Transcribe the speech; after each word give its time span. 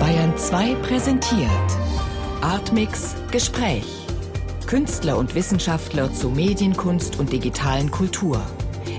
Bayern 0.00 0.38
2 0.38 0.74
präsentiert 0.76 1.50
Artmix 2.40 3.14
Gespräch. 3.30 3.84
Künstler 4.66 5.18
und 5.18 5.34
Wissenschaftler 5.34 6.10
zu 6.14 6.30
Medienkunst 6.30 7.18
und 7.18 7.30
digitalen 7.30 7.90
Kultur. 7.90 8.40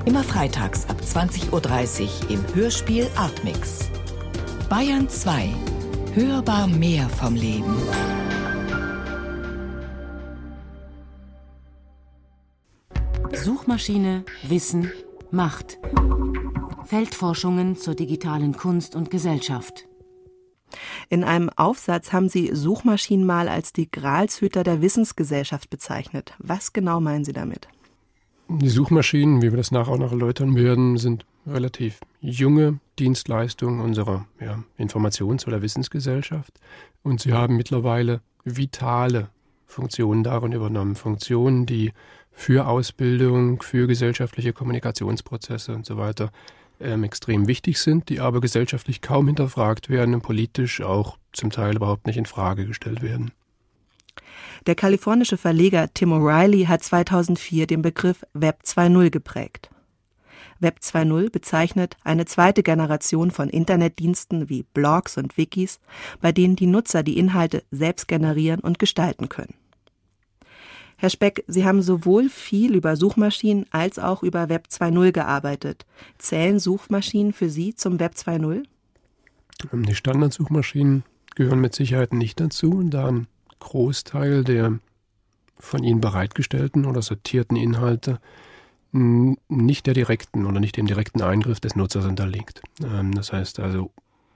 Immer 0.05 0.23
freitags 0.23 0.87
ab 0.87 0.97
20.30 1.01 1.51
Uhr 1.51 2.29
im 2.29 2.45
Hörspiel 2.53 3.07
Artmix. 3.15 3.89
Bayern 4.69 5.09
2. 5.09 5.49
Hörbar 6.13 6.67
mehr 6.67 7.09
vom 7.09 7.33
Leben. 7.33 7.75
Suchmaschine, 13.33 14.25
Wissen, 14.43 14.91
Macht. 15.31 15.79
Feldforschungen 16.85 17.77
zur 17.77 17.95
digitalen 17.95 18.55
Kunst 18.55 18.95
und 18.95 19.09
Gesellschaft. 19.09 19.88
In 21.09 21.23
einem 21.23 21.49
Aufsatz 21.55 22.13
haben 22.13 22.29
Sie 22.29 22.51
Suchmaschinen 22.53 23.25
mal 23.25 23.49
als 23.49 23.73
die 23.73 23.89
Gralshüter 23.89 24.63
der 24.63 24.83
Wissensgesellschaft 24.83 25.71
bezeichnet. 25.71 26.35
Was 26.37 26.71
genau 26.71 26.99
meinen 26.99 27.25
Sie 27.25 27.33
damit? 27.33 27.67
Die 28.47 28.69
Suchmaschinen, 28.69 29.41
wie 29.41 29.51
wir 29.51 29.57
das 29.57 29.71
nachher 29.71 29.93
auch 29.93 29.97
noch 29.97 30.11
erläutern 30.11 30.55
werden, 30.55 30.97
sind 30.97 31.25
relativ 31.47 31.99
junge 32.21 32.79
Dienstleistungen 32.99 33.79
unserer 33.79 34.27
ja, 34.39 34.63
Informations- 34.77 35.47
oder 35.47 35.63
Wissensgesellschaft. 35.63 36.53
Und 37.01 37.21
sie 37.21 37.33
haben 37.33 37.57
mittlerweile 37.57 38.21
vitale 38.43 39.29
Funktionen 39.65 40.23
darin 40.23 40.51
übernommen. 40.51 40.95
Funktionen, 40.95 41.65
die 41.65 41.91
für 42.31 42.67
Ausbildung, 42.67 43.61
für 43.61 43.87
gesellschaftliche 43.87 44.53
Kommunikationsprozesse 44.53 45.73
und 45.73 45.85
so 45.87 45.97
weiter 45.97 46.31
ähm, 46.79 47.03
extrem 47.03 47.47
wichtig 47.47 47.79
sind, 47.79 48.09
die 48.09 48.19
aber 48.19 48.41
gesellschaftlich 48.41 49.01
kaum 49.01 49.27
hinterfragt 49.27 49.89
werden 49.89 50.13
und 50.15 50.21
politisch 50.21 50.81
auch 50.81 51.17
zum 51.33 51.51
Teil 51.51 51.75
überhaupt 51.75 52.07
nicht 52.07 52.17
in 52.17 52.25
Frage 52.25 52.65
gestellt 52.65 53.01
werden. 53.01 53.31
Der 54.65 54.75
kalifornische 54.75 55.37
Verleger 55.37 55.93
Tim 55.93 56.11
O'Reilly 56.11 56.67
hat 56.67 56.83
2004 56.83 57.67
den 57.67 57.81
Begriff 57.81 58.25
Web 58.33 58.61
2.0 58.65 59.09
geprägt. 59.09 59.69
Web 60.59 60.79
2.0 60.83 61.31
bezeichnet 61.31 61.95
eine 62.03 62.25
zweite 62.25 62.63
Generation 62.63 63.31
von 63.31 63.49
Internetdiensten 63.49 64.49
wie 64.49 64.63
Blogs 64.63 65.17
und 65.17 65.37
Wikis, 65.37 65.79
bei 66.19 66.33
denen 66.33 66.57
die 66.57 66.67
Nutzer 66.67 67.01
die 67.01 67.17
Inhalte 67.17 67.63
selbst 67.71 68.09
generieren 68.09 68.59
und 68.59 68.77
gestalten 68.77 69.29
können. 69.29 69.53
Herr 71.01 71.09
Speck, 71.09 71.45
Sie 71.47 71.63
haben 71.63 71.81
sowohl 71.81 72.27
viel 72.27 72.75
über 72.75 72.97
Suchmaschinen 72.97 73.65
als 73.71 73.97
auch 73.97 74.21
über 74.21 74.49
Web 74.49 74.67
2.0 74.69 75.13
gearbeitet. 75.13 75.85
Zählen 76.17 76.59
Suchmaschinen 76.59 77.31
für 77.31 77.49
Sie 77.49 77.73
zum 77.73 78.01
Web 78.01 78.15
2.0? 78.15 78.65
Die 79.71 79.95
Standardsuchmaschinen 79.95 81.03
gehören 81.35 81.61
mit 81.61 81.73
Sicherheit 81.73 82.11
nicht 82.11 82.41
dazu, 82.41 82.83
da 82.83 83.07
ein 83.07 83.27
Großteil 83.59 84.43
der 84.43 84.79
von 85.57 85.85
ihnen 85.85 86.01
bereitgestellten 86.01 86.85
oder 86.85 87.01
sortierten 87.01 87.55
Inhalte 87.55 88.19
nicht 88.91 89.85
der 89.85 89.93
direkten 89.93 90.45
oder 90.45 90.59
nicht 90.59 90.75
dem 90.75 90.85
direkten 90.87 91.21
Eingriff 91.21 91.61
des 91.61 91.77
Nutzers 91.77 92.05
unterliegt. 92.05 92.61
Ähm, 92.83 93.13
das 93.13 93.31
heißt 93.31 93.59
also, 93.61 93.91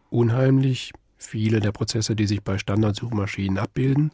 unheimlich 0.10 0.94
viele 1.18 1.60
der 1.60 1.74
Prozesse, 1.74 2.16
die 2.16 2.28
sich 2.28 2.42
bei 2.42 2.58
Standardsuchmaschinen 2.58 3.58
abbilden, 3.58 4.12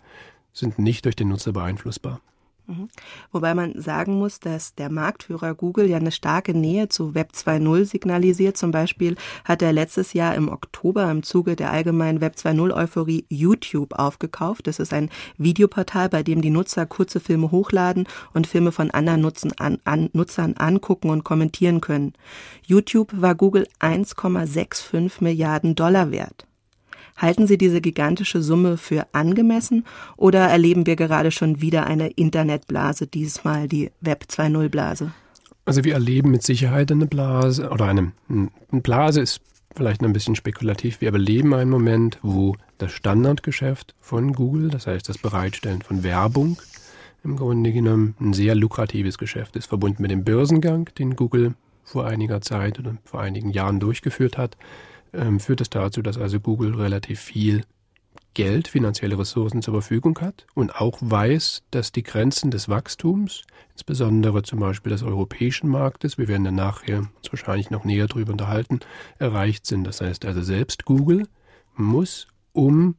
sind 0.52 0.80
nicht 0.80 1.06
durch 1.06 1.16
den 1.16 1.28
Nutzer 1.28 1.52
beeinflussbar. 1.52 2.22
Mhm. 2.70 2.88
Wobei 3.32 3.56
man 3.56 3.82
sagen 3.82 4.20
muss, 4.20 4.40
dass 4.40 4.76
der 4.76 4.92
Marktführer 4.92 5.56
Google 5.56 5.90
ja 5.90 5.98
eine 5.98 6.12
starke 6.12 6.54
Nähe 6.54 6.88
zu 6.88 7.16
Web 7.16 7.32
2.0 7.34 7.86
signalisiert. 7.86 8.58
Zum 8.58 8.70
Beispiel 8.70 9.16
hat 9.44 9.64
er 9.64 9.74
letztes 9.74 10.14
Jahr 10.14 10.36
im 10.36 10.50
Oktober 10.50 11.10
im 11.10 11.24
Zuge 11.24 11.56
der 11.56 11.72
allgemeinen 11.72 12.22
Web 12.22 12.36
2.0-Euphorie 12.36 13.26
YouTube 13.28 13.94
aufgekauft. 13.94 14.68
Das 14.68 14.78
ist 14.78 14.94
ein 14.94 15.10
Videoportal, 15.38 16.10
bei 16.10 16.22
dem 16.22 16.44
die 16.44 16.52
Nutzer 16.52 16.86
kurze 16.86 17.20
Filme 17.20 17.50
hochladen 17.50 18.08
und 18.36 18.46
Filme 18.46 18.72
von 18.72 18.92
anderen 18.92 19.22
Nutzen 19.22 19.52
an, 19.58 19.80
an, 19.84 20.10
Nutzern 20.14 20.54
angucken 20.56 21.10
und 21.10 21.24
kommentieren 21.24 21.82
können. 21.82 22.14
YouTube 22.64 23.10
war 23.20 23.34
Google 23.34 23.68
1,65 23.80 25.24
Milliarden 25.24 25.74
Dollar 25.74 26.12
wert. 26.12 26.49
Halten 27.20 27.48
Sie 27.48 27.58
diese 27.58 27.82
gigantische 27.82 28.42
Summe 28.42 28.78
für 28.78 29.06
angemessen 29.12 29.84
oder 30.16 30.40
erleben 30.40 30.86
wir 30.86 30.96
gerade 30.96 31.32
schon 31.32 31.62
wieder 31.62 31.86
eine 31.86 32.08
Internetblase, 32.08 33.08
diesmal 33.08 33.68
die 33.68 33.92
Web 34.00 34.26
2.0 34.30 34.70
Blase? 34.70 35.12
Also 35.66 35.84
wir 35.84 35.96
erleben 35.96 36.32
mit 36.32 36.44
Sicherheit 36.44 36.92
eine 36.94 37.08
Blase 37.08 37.70
oder 37.70 37.86
eine, 37.86 38.14
eine 38.30 38.50
Blase 38.82 39.20
ist 39.20 39.42
vielleicht 39.76 40.02
noch 40.02 40.10
ein 40.10 40.14
bisschen 40.14 40.36
spekulativ. 40.36 41.02
Wir 41.02 41.12
erleben 41.12 41.54
einen 41.54 41.70
Moment, 41.70 42.20
wo 42.22 42.56
das 42.78 42.94
Standardgeschäft 42.94 43.96
von 44.00 44.32
Google, 44.32 44.70
das 44.70 44.88
heißt 44.88 45.10
das 45.10 45.18
Bereitstellen 45.18 45.82
von 45.82 46.04
Werbung, 46.04 46.58
im 47.26 47.36
Grunde 47.36 47.74
genommen 47.74 48.16
ein 48.22 48.32
sehr 48.32 48.56
lukratives 48.56 49.18
Geschäft 49.18 49.58
ist, 49.58 49.68
verbunden 49.68 50.02
mit 50.02 50.12
dem 50.12 50.24
Börsengang, 50.24 50.90
den 50.98 51.18
Google 51.18 51.54
vor 51.84 52.08
einiger 52.08 52.40
Zeit 52.40 52.80
oder 52.80 52.96
vor 53.04 53.20
einigen 53.20 53.50
Jahren 53.50 53.82
durchgeführt 53.82 54.38
hat 54.38 54.56
ähm, 55.14 55.40
führt 55.40 55.62
es 55.62 55.70
dazu, 55.70 56.02
dass 56.02 56.18
also 56.18 56.40
Google 56.40 56.76
relativ 56.76 57.20
viel 57.20 57.64
Geld, 58.34 58.68
finanzielle 58.68 59.18
Ressourcen 59.18 59.62
zur 59.62 59.74
Verfügung 59.74 60.20
hat 60.22 60.46
und 60.54 60.76
auch 60.76 60.98
weiß, 61.02 61.64
dass 61.72 61.92
die 61.92 62.04
Grenzen 62.04 62.52
des 62.52 62.70
Wachstums, 62.70 63.44
insbesondere 63.74 64.44
zum 64.44 64.60
Beispiel 64.60 64.92
des 64.92 65.04
europäischen 65.04 65.68
Marktes, 65.68 66.18
wir 66.18 66.28
werden 66.28 66.44
dann 66.44 66.56
nachher 66.56 67.00
uns 67.00 67.32
wahrscheinlich 67.32 67.70
noch 67.70 67.86
näher 67.86 68.08
darüber 68.08 68.32
unterhalten, 68.32 68.80
erreicht 69.18 69.66
sind. 69.66 69.84
Das 69.84 70.02
heißt 70.02 70.26
also 70.26 70.42
selbst 70.42 70.86
Google 70.86 71.28
muss, 71.76 72.28
um 72.54 72.96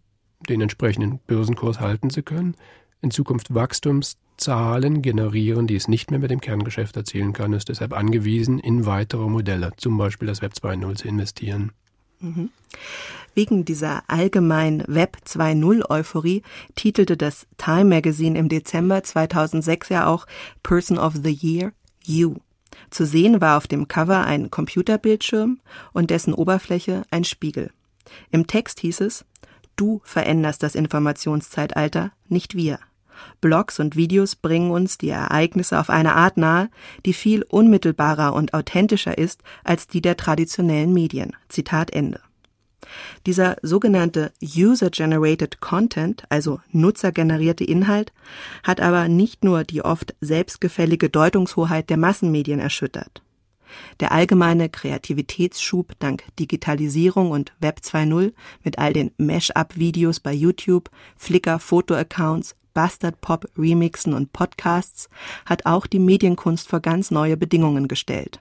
den 0.49 0.61
entsprechenden 0.61 1.21
Börsenkurs 1.27 1.81
halten 1.81 2.11
zu 2.11 2.23
können, 2.23 2.57
in 3.01 3.11
Zukunft 3.11 3.55
Wachstumszahlen 3.55 5.01
generieren, 5.01 5.67
die 5.67 5.77
es 5.77 5.89
nicht 5.89 6.11
mehr 6.11 6.21
mit 6.21 6.31
dem 6.31 6.41
Kerngeschäft 6.41 6.97
erzielen 6.97 7.33
kann, 7.33 7.53
ist 7.53 7.69
deshalb 7.69 7.93
angewiesen, 7.93 8.59
in 8.59 8.85
weitere 8.85 9.29
Modelle, 9.29 9.73
zum 9.77 9.97
Beispiel 9.97 10.29
das 10.29 10.43
Web 10.43 10.53
2.0 10.53 10.97
zu 10.97 11.09
investieren. 11.09 11.73
Mhm. 12.21 12.51
Wegen 13.35 13.65
dieser 13.65 14.03
allgemeinen 14.09 14.85
Web 14.87 15.19
2.0 15.27 15.89
Euphorie 15.89 16.43
titelte 16.75 17.17
das 17.17 17.47
Time 17.57 17.85
Magazine 17.85 18.39
im 18.39 18.49
Dezember 18.49 19.03
2006 19.03 19.89
ja 19.89 20.07
auch 20.07 20.27
Person 20.63 20.99
of 20.99 21.15
the 21.23 21.33
Year 21.33 21.73
You. 22.05 22.37
Zu 22.91 23.07
sehen 23.07 23.41
war 23.41 23.57
auf 23.57 23.69
dem 23.69 23.89
Cover 23.89 24.25
ein 24.25 24.51
Computerbildschirm 24.51 25.61
und 25.93 26.11
dessen 26.11 26.35
Oberfläche 26.35 27.05
ein 27.11 27.25
Spiegel. 27.25 27.71
Im 28.31 28.47
Text 28.47 28.81
hieß 28.81 29.01
es, 29.01 29.25
du 29.77 30.01
veränderst 30.05 30.63
das 30.63 30.75
Informationszeitalter, 30.75 32.13
nicht 32.29 32.57
wir. 32.57 32.81
Blogs 33.41 33.81
und 33.81 33.97
Videos 33.97 34.37
bringen 34.37 34.71
uns 34.71 34.99
die 34.99 35.11
Ereignisse 35.11 35.79
auf 35.79 35.91
eine 35.91 36.15
Art 36.15 36.37
nahe, 36.37 36.69
die 37.07 37.13
viel 37.13 37.43
unmittelbarer 37.43 38.35
und 38.35 38.55
authentischer 38.55 39.17
ist 39.17 39.43
als 39.65 39.87
die 39.87 40.03
der 40.03 40.17
traditionellen 40.17 40.93
Medien. 40.93 41.37
Zitat 41.49 41.93
Ende. 41.93 42.21
Dieser 43.27 43.57
sogenannte 43.63 44.33
User-Generated 44.43 45.61
Content, 45.61 46.25
also 46.29 46.61
nutzergenerierte 46.71 47.65
Inhalt, 47.65 48.13
hat 48.63 48.81
aber 48.81 49.09
nicht 49.09 49.45
nur 49.45 49.65
die 49.65 49.83
oft 49.83 50.15
selbstgefällige 50.21 51.11
Deutungshoheit 51.11 51.91
der 51.91 51.99
Massenmedien 51.99 52.59
erschüttert. 52.59 53.23
Der 54.01 54.11
allgemeine 54.13 54.69
Kreativitätsschub 54.69 55.93
dank 56.01 56.25
Digitalisierung 56.39 57.31
und 57.31 57.53
Web 57.61 57.81
2.0 57.85 58.33
mit 58.65 58.79
all 58.79 58.93
den 58.93 59.13
Mash-up-Videos 59.17 60.19
bei 60.19 60.33
YouTube, 60.33 60.91
Flickr-Foto-Accounts, 61.17 62.57
Bastard 62.75 63.21
Pop 63.21 63.49
Remixen 63.57 64.15
und 64.15 64.33
Podcasts 64.33 65.09
hat 65.47 65.67
auch 65.67 65.87
die 65.87 65.99
Medienkunst 65.99 66.69
vor 66.69 66.81
ganz 66.81 67.11
neue 67.11 67.37
Bedingungen 67.37 67.89
gestellt. 67.89 68.41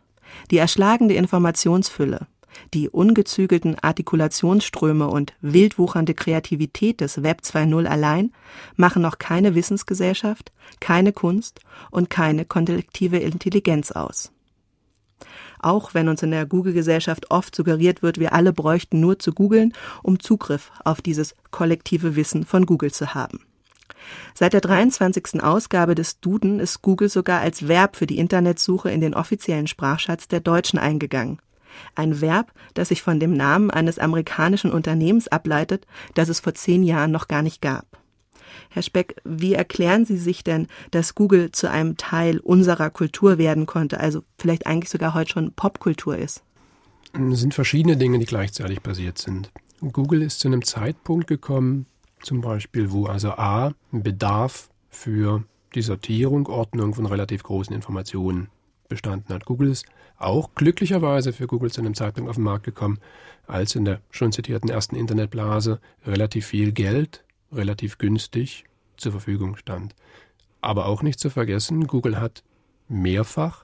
Die 0.51 0.57
erschlagende 0.57 1.15
Informationsfülle, 1.15 2.27
die 2.73 2.89
ungezügelten 2.89 3.77
Artikulationsströme 3.79 5.07
und 5.07 5.33
wildwuchernde 5.41 6.13
Kreativität 6.13 7.01
des 7.01 7.23
Web 7.23 7.41
2.0 7.43 7.85
allein 7.85 8.31
machen 8.75 9.01
noch 9.01 9.17
keine 9.17 9.55
Wissensgesellschaft, 9.55 10.51
keine 10.79 11.13
Kunst 11.13 11.61
und 11.91 12.09
keine 12.09 12.45
kollektive 12.45 13.17
Intelligenz 13.17 13.91
aus. 13.91 14.31
Auch 15.59 15.93
wenn 15.93 16.07
uns 16.07 16.23
in 16.23 16.31
der 16.31 16.45
Google-Gesellschaft 16.45 17.31
oft 17.31 17.53
suggeriert 17.53 18.01
wird, 18.01 18.17
wir 18.17 18.33
alle 18.33 18.53
bräuchten 18.53 19.01
nur 19.01 19.19
zu 19.19 19.33
googeln, 19.33 19.73
um 20.03 20.19
Zugriff 20.19 20.71
auf 20.85 21.01
dieses 21.01 21.35
kollektive 21.51 22.15
Wissen 22.15 22.45
von 22.45 22.65
Google 22.65 22.91
zu 22.91 23.13
haben. 23.13 23.41
Seit 24.33 24.53
der 24.53 24.61
23. 24.61 25.43
Ausgabe 25.43 25.95
des 25.95 26.19
Duden 26.19 26.59
ist 26.59 26.81
Google 26.81 27.09
sogar 27.09 27.41
als 27.41 27.67
Verb 27.67 27.95
für 27.95 28.07
die 28.07 28.17
Internetsuche 28.17 28.91
in 28.91 29.01
den 29.01 29.13
offiziellen 29.13 29.67
Sprachschatz 29.67 30.27
der 30.27 30.39
Deutschen 30.39 30.79
eingegangen. 30.79 31.39
Ein 31.95 32.21
Verb, 32.21 32.51
das 32.73 32.89
sich 32.89 33.01
von 33.01 33.19
dem 33.19 33.33
Namen 33.33 33.71
eines 33.71 33.99
amerikanischen 33.99 34.71
Unternehmens 34.71 35.27
ableitet, 35.27 35.85
das 36.13 36.29
es 36.29 36.39
vor 36.39 36.53
zehn 36.53 36.83
Jahren 36.83 37.11
noch 37.11 37.27
gar 37.27 37.41
nicht 37.41 37.61
gab. 37.61 37.85
Herr 38.69 38.83
Speck, 38.83 39.15
wie 39.23 39.53
erklären 39.53 40.05
Sie 40.05 40.17
sich 40.17 40.43
denn, 40.43 40.67
dass 40.91 41.15
Google 41.15 41.51
zu 41.51 41.69
einem 41.69 41.97
Teil 41.97 42.39
unserer 42.39 42.89
Kultur 42.89 43.37
werden 43.37 43.65
konnte, 43.65 43.99
also 43.99 44.23
vielleicht 44.37 44.67
eigentlich 44.67 44.89
sogar 44.89 45.13
heute 45.13 45.31
schon 45.31 45.53
Popkultur 45.53 46.17
ist? 46.17 46.43
Es 47.13 47.39
sind 47.39 47.53
verschiedene 47.53 47.97
Dinge, 47.97 48.19
die 48.19 48.25
gleichzeitig 48.25 48.83
passiert 48.83 49.17
sind. 49.17 49.51
Google 49.81 50.21
ist 50.21 50.39
zu 50.39 50.47
einem 50.47 50.63
Zeitpunkt 50.63 51.27
gekommen, 51.27 51.85
zum 52.21 52.41
Beispiel, 52.41 52.91
wo 52.91 53.05
also 53.05 53.31
A, 53.31 53.73
ein 53.91 54.03
Bedarf 54.03 54.69
für 54.89 55.43
die 55.75 55.81
Sortierung, 55.81 56.47
Ordnung 56.47 56.93
von 56.93 57.05
relativ 57.05 57.43
großen 57.43 57.73
Informationen 57.73 58.49
bestanden 58.87 59.33
hat. 59.33 59.45
Google 59.45 59.69
ist 59.69 59.85
auch 60.17 60.53
glücklicherweise 60.55 61.31
für 61.31 61.47
Google 61.47 61.71
zu 61.71 61.81
einem 61.81 61.93
Zeitpunkt 61.93 62.29
auf 62.29 62.35
den 62.35 62.43
Markt 62.43 62.65
gekommen, 62.65 62.99
als 63.47 63.75
in 63.75 63.85
der 63.85 64.01
schon 64.11 64.31
zitierten 64.31 64.69
ersten 64.69 64.95
Internetblase 64.95 65.79
relativ 66.05 66.47
viel 66.47 66.71
Geld, 66.71 67.23
relativ 67.51 67.97
günstig 67.97 68.65
zur 68.97 69.13
Verfügung 69.13 69.55
stand. 69.55 69.95
Aber 70.61 70.87
auch 70.87 71.03
nicht 71.03 71.19
zu 71.19 71.29
vergessen, 71.29 71.87
Google 71.87 72.19
hat 72.19 72.43
mehrfach 72.89 73.63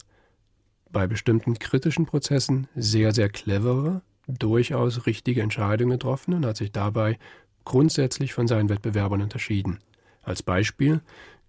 bei 0.92 1.08
bestimmten 1.08 1.60
kritischen 1.60 2.06
Prozessen 2.06 2.68
sehr, 2.76 3.12
sehr 3.12 3.28
clevere, 3.28 4.02
durchaus 4.28 5.06
richtige 5.06 5.42
Entscheidungen 5.42 5.92
getroffen 5.92 6.34
und 6.34 6.46
hat 6.46 6.58
sich 6.58 6.72
dabei 6.72 7.20
grundsätzlich 7.66 8.34
von 8.34 8.48
seinen 8.48 8.70
Wettbewerbern 8.70 9.22
unterschieden. 9.22 9.80
Als 10.24 10.42
Beispiel, 10.42 11.02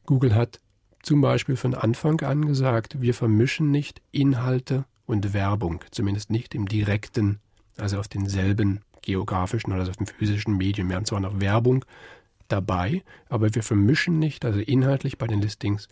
Google 0.05 0.35
hat 0.35 0.61
zum 1.03 1.21
Beispiel 1.21 1.57
von 1.57 1.75
Anfang 1.75 2.21
an 2.23 2.47
gesagt, 2.47 3.01
wir 3.01 3.15
vermischen 3.15 3.71
nicht 3.71 4.03
Inhalte 4.11 4.85
und 5.07 5.33
Werbung, 5.33 5.85
zumindest 5.91 6.31
nicht 6.31 6.55
im 6.55 6.67
direkten, 6.67 7.39
also 7.77 7.99
auf 7.99 8.09
denselben 8.09 8.81
geografischen 9.03 9.71
oder 9.71 9.81
also 9.81 9.91
auf 9.91 9.97
dem 9.97 10.07
physischen 10.07 10.57
Medium. 10.57 10.89
Wir 10.89 10.97
haben 10.97 11.05
zwar 11.05 11.21
noch 11.21 11.41
Werbung 11.41 11.85
dabei, 12.49 13.03
aber 13.29 13.55
wir 13.55 13.63
vermischen 13.63 14.19
nicht, 14.19 14.45
also 14.45 14.59
inhaltlich 14.59 15.19
bei 15.19 15.27
den 15.27 15.41
Listings, 15.41 15.89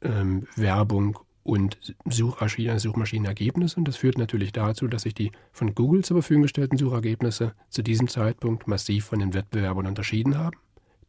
ähm, 0.00 0.46
Werbung 0.56 1.18
und 1.44 1.94
Suchmaschinen, 2.08 2.78
Suchmaschinenergebnisse. 2.78 3.76
Und 3.76 3.88
das 3.88 3.96
führt 3.96 4.18
natürlich 4.18 4.52
dazu, 4.52 4.86
dass 4.86 5.02
sich 5.02 5.14
die 5.14 5.32
von 5.52 5.74
Google 5.74 6.04
zur 6.04 6.16
Verfügung 6.16 6.42
gestellten 6.42 6.76
Suchergebnisse 6.78 7.54
zu 7.68 7.82
diesem 7.82 8.08
Zeitpunkt 8.08 8.68
massiv 8.68 9.06
von 9.06 9.18
den 9.18 9.34
Wettbewerbern 9.34 9.86
unterschieden 9.86 10.38
haben, 10.38 10.56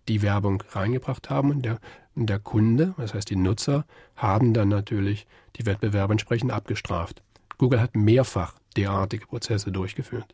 die 0.08 0.22
Werbung 0.22 0.64
reingebracht 0.70 1.30
haben 1.30 1.52
und 1.52 1.64
der, 1.64 1.80
der 2.16 2.40
Kunde, 2.40 2.94
das 2.98 3.14
heißt 3.14 3.30
die 3.30 3.36
Nutzer, 3.36 3.86
haben 4.16 4.54
dann 4.54 4.70
natürlich 4.70 5.28
die 5.56 5.66
Wettbewerber 5.66 6.12
entsprechend 6.12 6.52
abgestraft. 6.52 7.22
Google 7.58 7.80
hat 7.80 7.96
mehrfach 7.96 8.56
derartige 8.76 9.28
Prozesse 9.28 9.72
durchgeführt. 9.72 10.34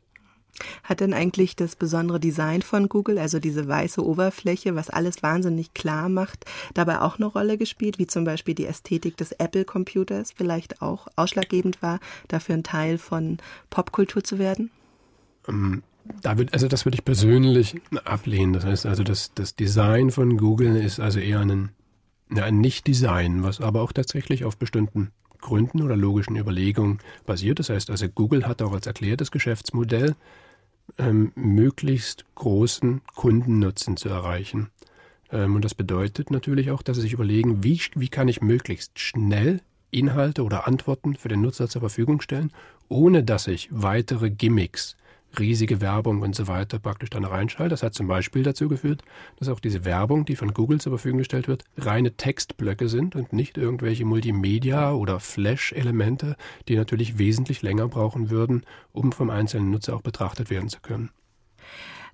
Hat 0.83 0.99
denn 0.99 1.13
eigentlich 1.13 1.55
das 1.55 1.75
besondere 1.75 2.19
Design 2.19 2.61
von 2.61 2.89
Google, 2.89 3.17
also 3.17 3.39
diese 3.39 3.67
weiße 3.67 4.05
Oberfläche, 4.05 4.75
was 4.75 4.89
alles 4.89 5.23
wahnsinnig 5.23 5.73
klar 5.73 6.09
macht, 6.09 6.45
dabei 6.73 7.01
auch 7.01 7.17
eine 7.17 7.27
Rolle 7.27 7.57
gespielt, 7.57 7.99
wie 7.99 8.07
zum 8.07 8.23
Beispiel 8.23 8.55
die 8.55 8.65
Ästhetik 8.65 9.17
des 9.17 9.31
Apple-Computers 9.33 10.33
vielleicht 10.35 10.81
auch 10.81 11.07
ausschlaggebend 11.15 11.81
war, 11.81 11.99
dafür 12.27 12.55
ein 12.55 12.63
Teil 12.63 12.97
von 12.97 13.37
Popkultur 13.69 14.23
zu 14.23 14.39
werden? 14.39 14.71
Ähm, 15.47 15.83
da 16.21 16.37
wird, 16.37 16.53
also 16.53 16.67
das 16.67 16.85
würde 16.85 16.95
ich 16.95 17.05
persönlich 17.05 17.75
ablehnen. 18.03 18.53
Das 18.53 18.65
heißt 18.65 18.85
also, 18.85 19.03
das, 19.03 19.33
das 19.33 19.55
Design 19.55 20.11
von 20.11 20.37
Google 20.37 20.75
ist 20.75 20.99
also 20.99 21.19
eher 21.19 21.39
ein, 21.39 21.69
ein 22.35 22.59
Nicht-Design, 22.59 23.43
was 23.43 23.61
aber 23.61 23.81
auch 23.81 23.91
tatsächlich 23.91 24.45
auf 24.45 24.57
bestimmten 24.57 25.11
Gründen 25.41 25.81
oder 25.81 25.95
logischen 25.95 26.35
Überlegungen 26.35 26.99
basiert. 27.25 27.59
Das 27.59 27.69
heißt 27.69 27.89
also, 27.89 28.07
Google 28.09 28.47
hat 28.47 28.61
auch 28.61 28.73
als 28.73 28.87
erklärtes 28.87 29.31
Geschäftsmodell 29.31 30.15
ähm, 30.97 31.31
möglichst 31.35 32.25
großen 32.35 33.01
Kundennutzen 33.15 33.97
zu 33.97 34.09
erreichen. 34.09 34.69
Ähm, 35.31 35.55
und 35.55 35.65
das 35.65 35.75
bedeutet 35.75 36.31
natürlich 36.31 36.71
auch, 36.71 36.81
dass 36.81 36.97
sie 36.97 37.03
sich 37.03 37.13
überlegen, 37.13 37.63
wie, 37.63 37.79
wie 37.95 38.09
kann 38.09 38.27
ich 38.27 38.41
möglichst 38.41 38.99
schnell 38.99 39.61
Inhalte 39.91 40.43
oder 40.43 40.67
Antworten 40.67 41.15
für 41.15 41.29
den 41.29 41.41
Nutzer 41.41 41.67
zur 41.67 41.81
Verfügung 41.81 42.21
stellen, 42.21 42.51
ohne 42.87 43.23
dass 43.23 43.47
ich 43.47 43.69
weitere 43.71 44.29
Gimmicks 44.29 44.95
riesige 45.37 45.81
Werbung 45.81 46.21
und 46.21 46.35
so 46.35 46.47
weiter 46.47 46.79
praktisch 46.79 47.09
dann 47.09 47.25
reinschalte. 47.25 47.69
Das 47.69 47.83
hat 47.83 47.93
zum 47.93 48.07
Beispiel 48.07 48.43
dazu 48.43 48.67
geführt, 48.67 49.03
dass 49.37 49.49
auch 49.49 49.59
diese 49.59 49.85
Werbung, 49.85 50.25
die 50.25 50.35
von 50.35 50.53
Google 50.53 50.79
zur 50.79 50.91
Verfügung 50.91 51.19
gestellt 51.19 51.47
wird, 51.47 51.63
reine 51.77 52.13
Textblöcke 52.13 52.89
sind 52.89 53.15
und 53.15 53.33
nicht 53.33 53.57
irgendwelche 53.57 54.05
Multimedia- 54.05 54.93
oder 54.93 55.19
Flash-Elemente, 55.19 56.35
die 56.67 56.75
natürlich 56.75 57.17
wesentlich 57.17 57.61
länger 57.61 57.87
brauchen 57.87 58.29
würden, 58.29 58.63
um 58.91 59.11
vom 59.11 59.29
einzelnen 59.29 59.71
Nutzer 59.71 59.95
auch 59.95 60.01
betrachtet 60.01 60.49
werden 60.49 60.69
zu 60.69 60.79
können. 60.81 61.09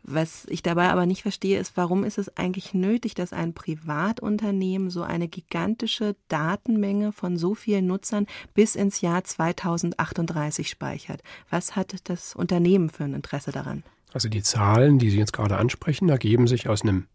Was 0.07 0.45
ich 0.49 0.61
dabei 0.61 0.89
aber 0.89 1.07
nicht 1.07 1.23
verstehe, 1.23 1.59
ist, 1.59 1.75
warum 1.77 2.03
ist 2.03 2.19
es 2.19 2.37
eigentlich 2.37 2.75
nötig, 2.75 3.15
dass 3.15 3.33
ein 3.33 3.53
Privatunternehmen 3.55 4.91
so 4.91 5.01
eine 5.01 5.27
gigantische 5.27 6.15
Datenmenge 6.27 7.11
von 7.11 7.37
so 7.37 7.55
vielen 7.55 7.87
Nutzern 7.87 8.27
bis 8.53 8.75
ins 8.75 9.01
Jahr 9.01 9.23
2038 9.23 10.69
speichert? 10.69 11.23
Was 11.49 11.75
hat 11.75 11.95
das 12.03 12.35
Unternehmen 12.35 12.91
für 12.91 13.05
ein 13.05 13.15
Interesse 13.15 13.51
daran? 13.51 13.83
Also 14.13 14.29
die 14.29 14.43
Zahlen, 14.43 14.99
die 14.99 15.09
Sie 15.09 15.17
jetzt 15.17 15.33
gerade 15.33 15.57
ansprechen, 15.57 16.07
ergeben 16.09 16.45
sich 16.45 16.69
aus 16.69 16.83
einem, 16.83 17.07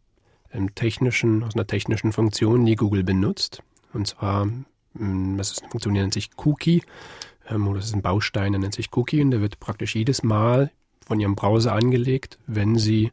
einem 0.50 0.74
technischen, 0.74 1.44
aus 1.44 1.54
einer 1.54 1.68
technischen 1.68 2.12
Funktion, 2.12 2.66
die 2.66 2.74
Google 2.74 3.04
benutzt. 3.04 3.62
Und 3.92 4.08
zwar, 4.08 4.48
hm, 4.96 5.36
das 5.36 5.52
ist 5.52 5.62
eine 5.62 5.70
Funktion, 5.70 5.94
die 5.94 6.00
nennt 6.00 6.14
sich 6.14 6.30
Cookie, 6.44 6.82
ähm, 7.48 7.68
oder 7.68 7.78
das 7.78 7.86
ist 7.86 7.94
ein 7.94 8.02
Baustein, 8.02 8.50
der 8.50 8.58
nennt 8.58 8.74
sich 8.74 8.88
Cookie, 8.96 9.22
und 9.22 9.30
der 9.30 9.40
wird 9.42 9.60
praktisch 9.60 9.94
jedes 9.94 10.24
Mal 10.24 10.72
von 11.10 11.18
Ihrem 11.18 11.34
Browser 11.34 11.72
angelegt, 11.72 12.38
wenn 12.46 12.76
Sie 12.76 13.10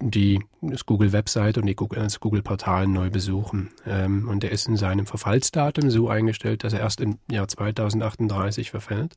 die 0.00 0.40
Google-Website 0.86 1.56
und 1.56 1.66
die 1.66 1.76
Google, 1.76 2.02
das 2.02 2.18
Google-Portal 2.18 2.88
neu 2.88 3.10
besuchen. 3.10 3.70
Ähm, 3.86 4.28
und 4.28 4.42
der 4.42 4.50
ist 4.50 4.66
in 4.66 4.76
seinem 4.76 5.06
Verfallsdatum 5.06 5.88
so 5.88 6.08
eingestellt, 6.08 6.64
dass 6.64 6.72
er 6.72 6.80
erst 6.80 7.00
im 7.00 7.18
Jahr 7.30 7.46
2038 7.46 8.72
verfällt. 8.72 9.14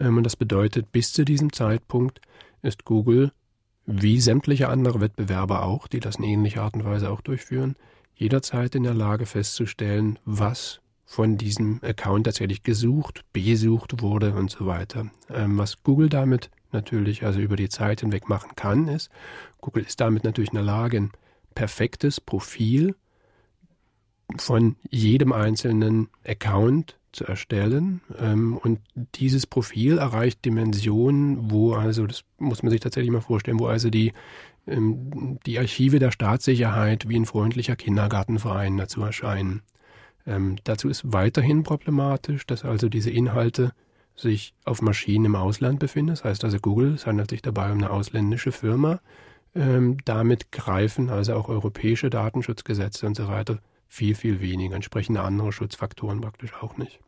Ähm, 0.00 0.16
und 0.16 0.24
das 0.24 0.34
bedeutet, 0.34 0.90
bis 0.90 1.12
zu 1.12 1.24
diesem 1.24 1.52
Zeitpunkt 1.52 2.20
ist 2.62 2.84
Google, 2.84 3.30
wie 3.86 4.20
sämtliche 4.20 4.68
andere 4.68 5.00
Wettbewerber 5.00 5.62
auch, 5.62 5.86
die 5.86 6.00
das 6.00 6.16
in 6.16 6.24
ähnlicher 6.24 6.62
Art 6.62 6.74
und 6.74 6.84
Weise 6.84 7.08
auch 7.08 7.20
durchführen, 7.20 7.76
jederzeit 8.16 8.74
in 8.74 8.82
der 8.82 8.94
Lage 8.94 9.26
festzustellen, 9.26 10.18
was 10.24 10.80
von 11.04 11.38
diesem 11.38 11.78
Account 11.84 12.24
tatsächlich 12.24 12.64
gesucht, 12.64 13.24
besucht 13.32 14.02
wurde 14.02 14.34
und 14.34 14.50
so 14.50 14.66
weiter. 14.66 15.06
Ähm, 15.30 15.56
was 15.56 15.84
Google 15.84 16.08
damit 16.08 16.50
natürlich 16.72 17.24
also 17.24 17.40
über 17.40 17.56
die 17.56 17.68
Zeit 17.68 18.00
hinweg 18.00 18.28
machen 18.28 18.52
kann, 18.56 18.88
ist, 18.88 19.10
Google 19.60 19.84
ist 19.84 20.00
damit 20.00 20.24
natürlich 20.24 20.50
in 20.50 20.56
der 20.56 20.64
Lage, 20.64 20.98
ein 20.98 21.10
perfektes 21.54 22.20
Profil 22.20 22.94
von 24.36 24.76
jedem 24.90 25.32
einzelnen 25.32 26.08
Account 26.26 26.98
zu 27.12 27.24
erstellen. 27.24 28.00
Ähm, 28.18 28.56
und 28.56 28.80
dieses 29.14 29.46
Profil 29.46 29.98
erreicht 29.98 30.44
Dimensionen, 30.44 31.50
wo 31.50 31.74
also, 31.74 32.06
das 32.06 32.24
muss 32.38 32.62
man 32.62 32.70
sich 32.70 32.80
tatsächlich 32.80 33.10
mal 33.10 33.20
vorstellen, 33.20 33.58
wo 33.58 33.66
also 33.66 33.90
die, 33.90 34.12
ähm, 34.66 35.38
die 35.46 35.58
Archive 35.58 35.98
der 35.98 36.10
Staatssicherheit 36.10 37.08
wie 37.08 37.16
ein 37.16 37.26
freundlicher 37.26 37.76
Kindergartenverein 37.76 38.76
dazu 38.76 39.02
erscheinen. 39.02 39.62
Ähm, 40.26 40.56
dazu 40.64 40.88
ist 40.88 41.12
weiterhin 41.12 41.62
problematisch, 41.62 42.46
dass 42.46 42.64
also 42.64 42.88
diese 42.88 43.10
Inhalte 43.10 43.72
sich 44.16 44.54
auf 44.64 44.82
Maschinen 44.82 45.26
im 45.26 45.36
Ausland 45.36 45.78
befinden. 45.78 46.10
Das 46.10 46.24
heißt 46.24 46.44
also 46.44 46.58
Google, 46.58 46.94
es 46.94 47.06
handelt 47.06 47.30
sich 47.30 47.42
dabei 47.42 47.70
um 47.70 47.78
eine 47.78 47.90
ausländische 47.90 48.52
Firma. 48.52 49.00
Ähm, 49.54 49.98
damit 50.04 50.52
greifen 50.52 51.08
also 51.10 51.34
auch 51.34 51.48
europäische 51.48 52.10
Datenschutzgesetze 52.10 53.06
und 53.06 53.16
so 53.16 53.28
weiter 53.28 53.58
viel, 53.88 54.14
viel 54.14 54.40
weniger. 54.40 54.74
Entsprechende 54.74 55.22
andere 55.22 55.52
Schutzfaktoren 55.52 56.20
praktisch 56.20 56.52
auch 56.54 56.76
nicht. 56.76 57.00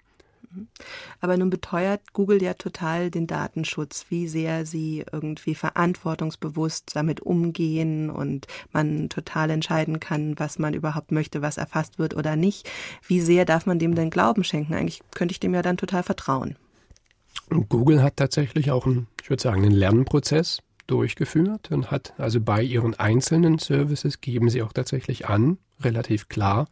Aber 1.21 1.37
nun 1.37 1.51
beteuert 1.51 2.15
Google 2.15 2.43
ja 2.43 2.55
total 2.55 3.11
den 3.11 3.27
Datenschutz, 3.27 4.07
wie 4.09 4.27
sehr 4.29 4.65
sie 4.65 5.05
irgendwie 5.13 5.55
verantwortungsbewusst 5.55 6.97
damit 6.97 7.21
umgehen 7.21 8.09
und 8.09 8.47
man 8.73 9.11
total 9.11 9.51
entscheiden 9.51 10.01
kann, 10.01 10.39
was 10.39 10.59
man 10.59 10.73
überhaupt 10.73 11.13
möchte, 11.13 11.43
was 11.43 11.59
erfasst 11.59 11.99
wird 11.99 12.17
oder 12.17 12.37
nicht. 12.37 12.69
Wie 13.07 13.21
sehr 13.21 13.45
darf 13.45 13.67
man 13.67 13.79
dem 13.79 13.95
denn 13.95 14.11
Glauben 14.11 14.43
schenken? 14.43 14.75
Eigentlich 14.75 15.03
könnte 15.15 15.33
ich 15.33 15.41
dem 15.41 15.55
ja 15.55 15.63
dann 15.63 15.77
total 15.77 16.03
vertrauen. 16.03 16.57
Google 17.51 18.03
hat 18.03 18.17
tatsächlich 18.17 18.71
auch 18.71 18.87
einen, 18.87 19.07
ich 19.23 19.31
würde 19.31 19.43
sagen, 19.43 19.65
einen 19.65 19.73
Lernprozess 19.73 20.61
durchgeführt 20.87 21.71
und 21.71 21.91
hat 21.91 22.15
also 22.19 22.41
bei 22.41 22.63
ihren 22.63 22.99
einzelnen 22.99 23.59
Services 23.59 24.21
geben 24.21 24.49
sie 24.49 24.63
auch 24.63 24.73
tatsächlich 24.73 25.29
an, 25.29 25.59
relativ 25.81 26.29
klar, 26.29 26.69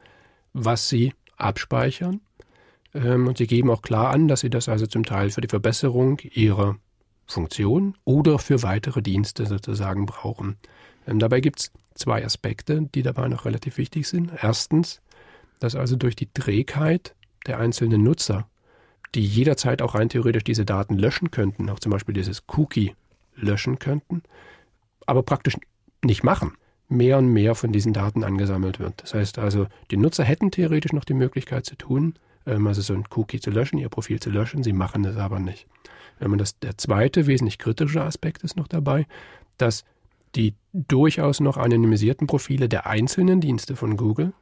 was 0.52 0.88
sie 0.88 1.12
abspeichern. 1.36 2.20
Ähm, 2.94 3.26
und 3.28 3.38
sie 3.38 3.46
geben 3.46 3.70
auch 3.70 3.82
klar 3.82 4.10
an, 4.10 4.28
dass 4.28 4.40
sie 4.40 4.50
das 4.50 4.68
also 4.68 4.86
zum 4.86 5.04
Teil 5.04 5.30
für 5.30 5.40
die 5.42 5.48
Verbesserung 5.48 6.18
ihrer 6.20 6.76
Funktion 7.26 7.94
oder 8.04 8.38
für 8.38 8.62
weitere 8.62 9.02
Dienste 9.02 9.46
sozusagen 9.46 10.06
brauchen. 10.06 10.56
Ähm, 11.06 11.18
dabei 11.18 11.40
gibt 11.40 11.60
es 11.60 11.72
zwei 11.94 12.24
Aspekte, 12.24 12.88
die 12.94 13.02
dabei 13.02 13.28
noch 13.28 13.44
relativ 13.44 13.78
wichtig 13.78 14.08
sind. 14.08 14.32
Erstens, 14.40 15.00
dass 15.58 15.74
also 15.74 15.96
durch 15.96 16.16
die 16.16 16.32
Trägheit 16.32 17.14
der 17.46 17.58
einzelnen 17.58 18.02
Nutzer 18.02 18.48
die 19.14 19.24
jederzeit 19.24 19.82
auch 19.82 19.94
rein 19.94 20.08
theoretisch 20.08 20.44
diese 20.44 20.64
Daten 20.64 20.98
löschen 20.98 21.30
könnten, 21.30 21.70
auch 21.70 21.78
zum 21.78 21.92
Beispiel 21.92 22.14
dieses 22.14 22.44
Cookie 22.56 22.94
löschen 23.34 23.78
könnten, 23.78 24.22
aber 25.06 25.22
praktisch 25.22 25.56
nicht 26.04 26.24
machen, 26.24 26.52
mehr 26.88 27.18
und 27.18 27.28
mehr 27.28 27.54
von 27.54 27.72
diesen 27.72 27.92
Daten 27.92 28.24
angesammelt 28.24 28.78
wird. 28.78 29.02
Das 29.02 29.14
heißt 29.14 29.38
also, 29.38 29.66
die 29.90 29.96
Nutzer 29.96 30.24
hätten 30.24 30.50
theoretisch 30.50 30.92
noch 30.92 31.04
die 31.04 31.14
Möglichkeit 31.14 31.64
zu 31.64 31.76
tun, 31.76 32.14
ähm, 32.46 32.66
also 32.66 32.80
so 32.82 32.94
ein 32.94 33.04
Cookie 33.14 33.40
zu 33.40 33.50
löschen, 33.50 33.78
ihr 33.78 33.88
Profil 33.88 34.20
zu 34.20 34.30
löschen, 34.30 34.62
sie 34.62 34.72
machen 34.72 35.04
es 35.04 35.16
aber 35.16 35.38
nicht. 35.38 35.66
Wenn 36.18 36.30
man 36.30 36.38
das, 36.38 36.58
der 36.58 36.78
zweite, 36.78 37.26
wesentlich 37.26 37.58
kritische 37.58 38.02
Aspekt 38.02 38.42
ist 38.42 38.56
noch 38.56 38.68
dabei, 38.68 39.06
dass 39.58 39.84
die 40.34 40.54
durchaus 40.72 41.40
noch 41.40 41.56
anonymisierten 41.56 42.26
Profile 42.26 42.68
der 42.68 42.86
einzelnen 42.86 43.40
Dienste 43.40 43.76
von 43.76 43.96
Google 43.96 44.32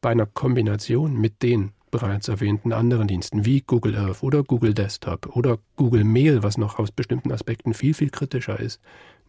bei 0.00 0.10
einer 0.10 0.26
Kombination 0.26 1.18
mit 1.18 1.42
den 1.42 1.72
bereits 1.90 2.28
erwähnten 2.28 2.72
anderen 2.72 3.08
Diensten 3.08 3.44
wie 3.44 3.62
Google 3.62 3.96
Earth 3.96 4.22
oder 4.22 4.42
Google 4.42 4.74
Desktop 4.74 5.34
oder 5.36 5.58
Google 5.76 6.04
Mail, 6.04 6.42
was 6.42 6.58
noch 6.58 6.78
aus 6.78 6.90
bestimmten 6.90 7.32
Aspekten 7.32 7.74
viel, 7.74 7.94
viel 7.94 8.10
kritischer 8.10 8.58
ist, 8.60 8.80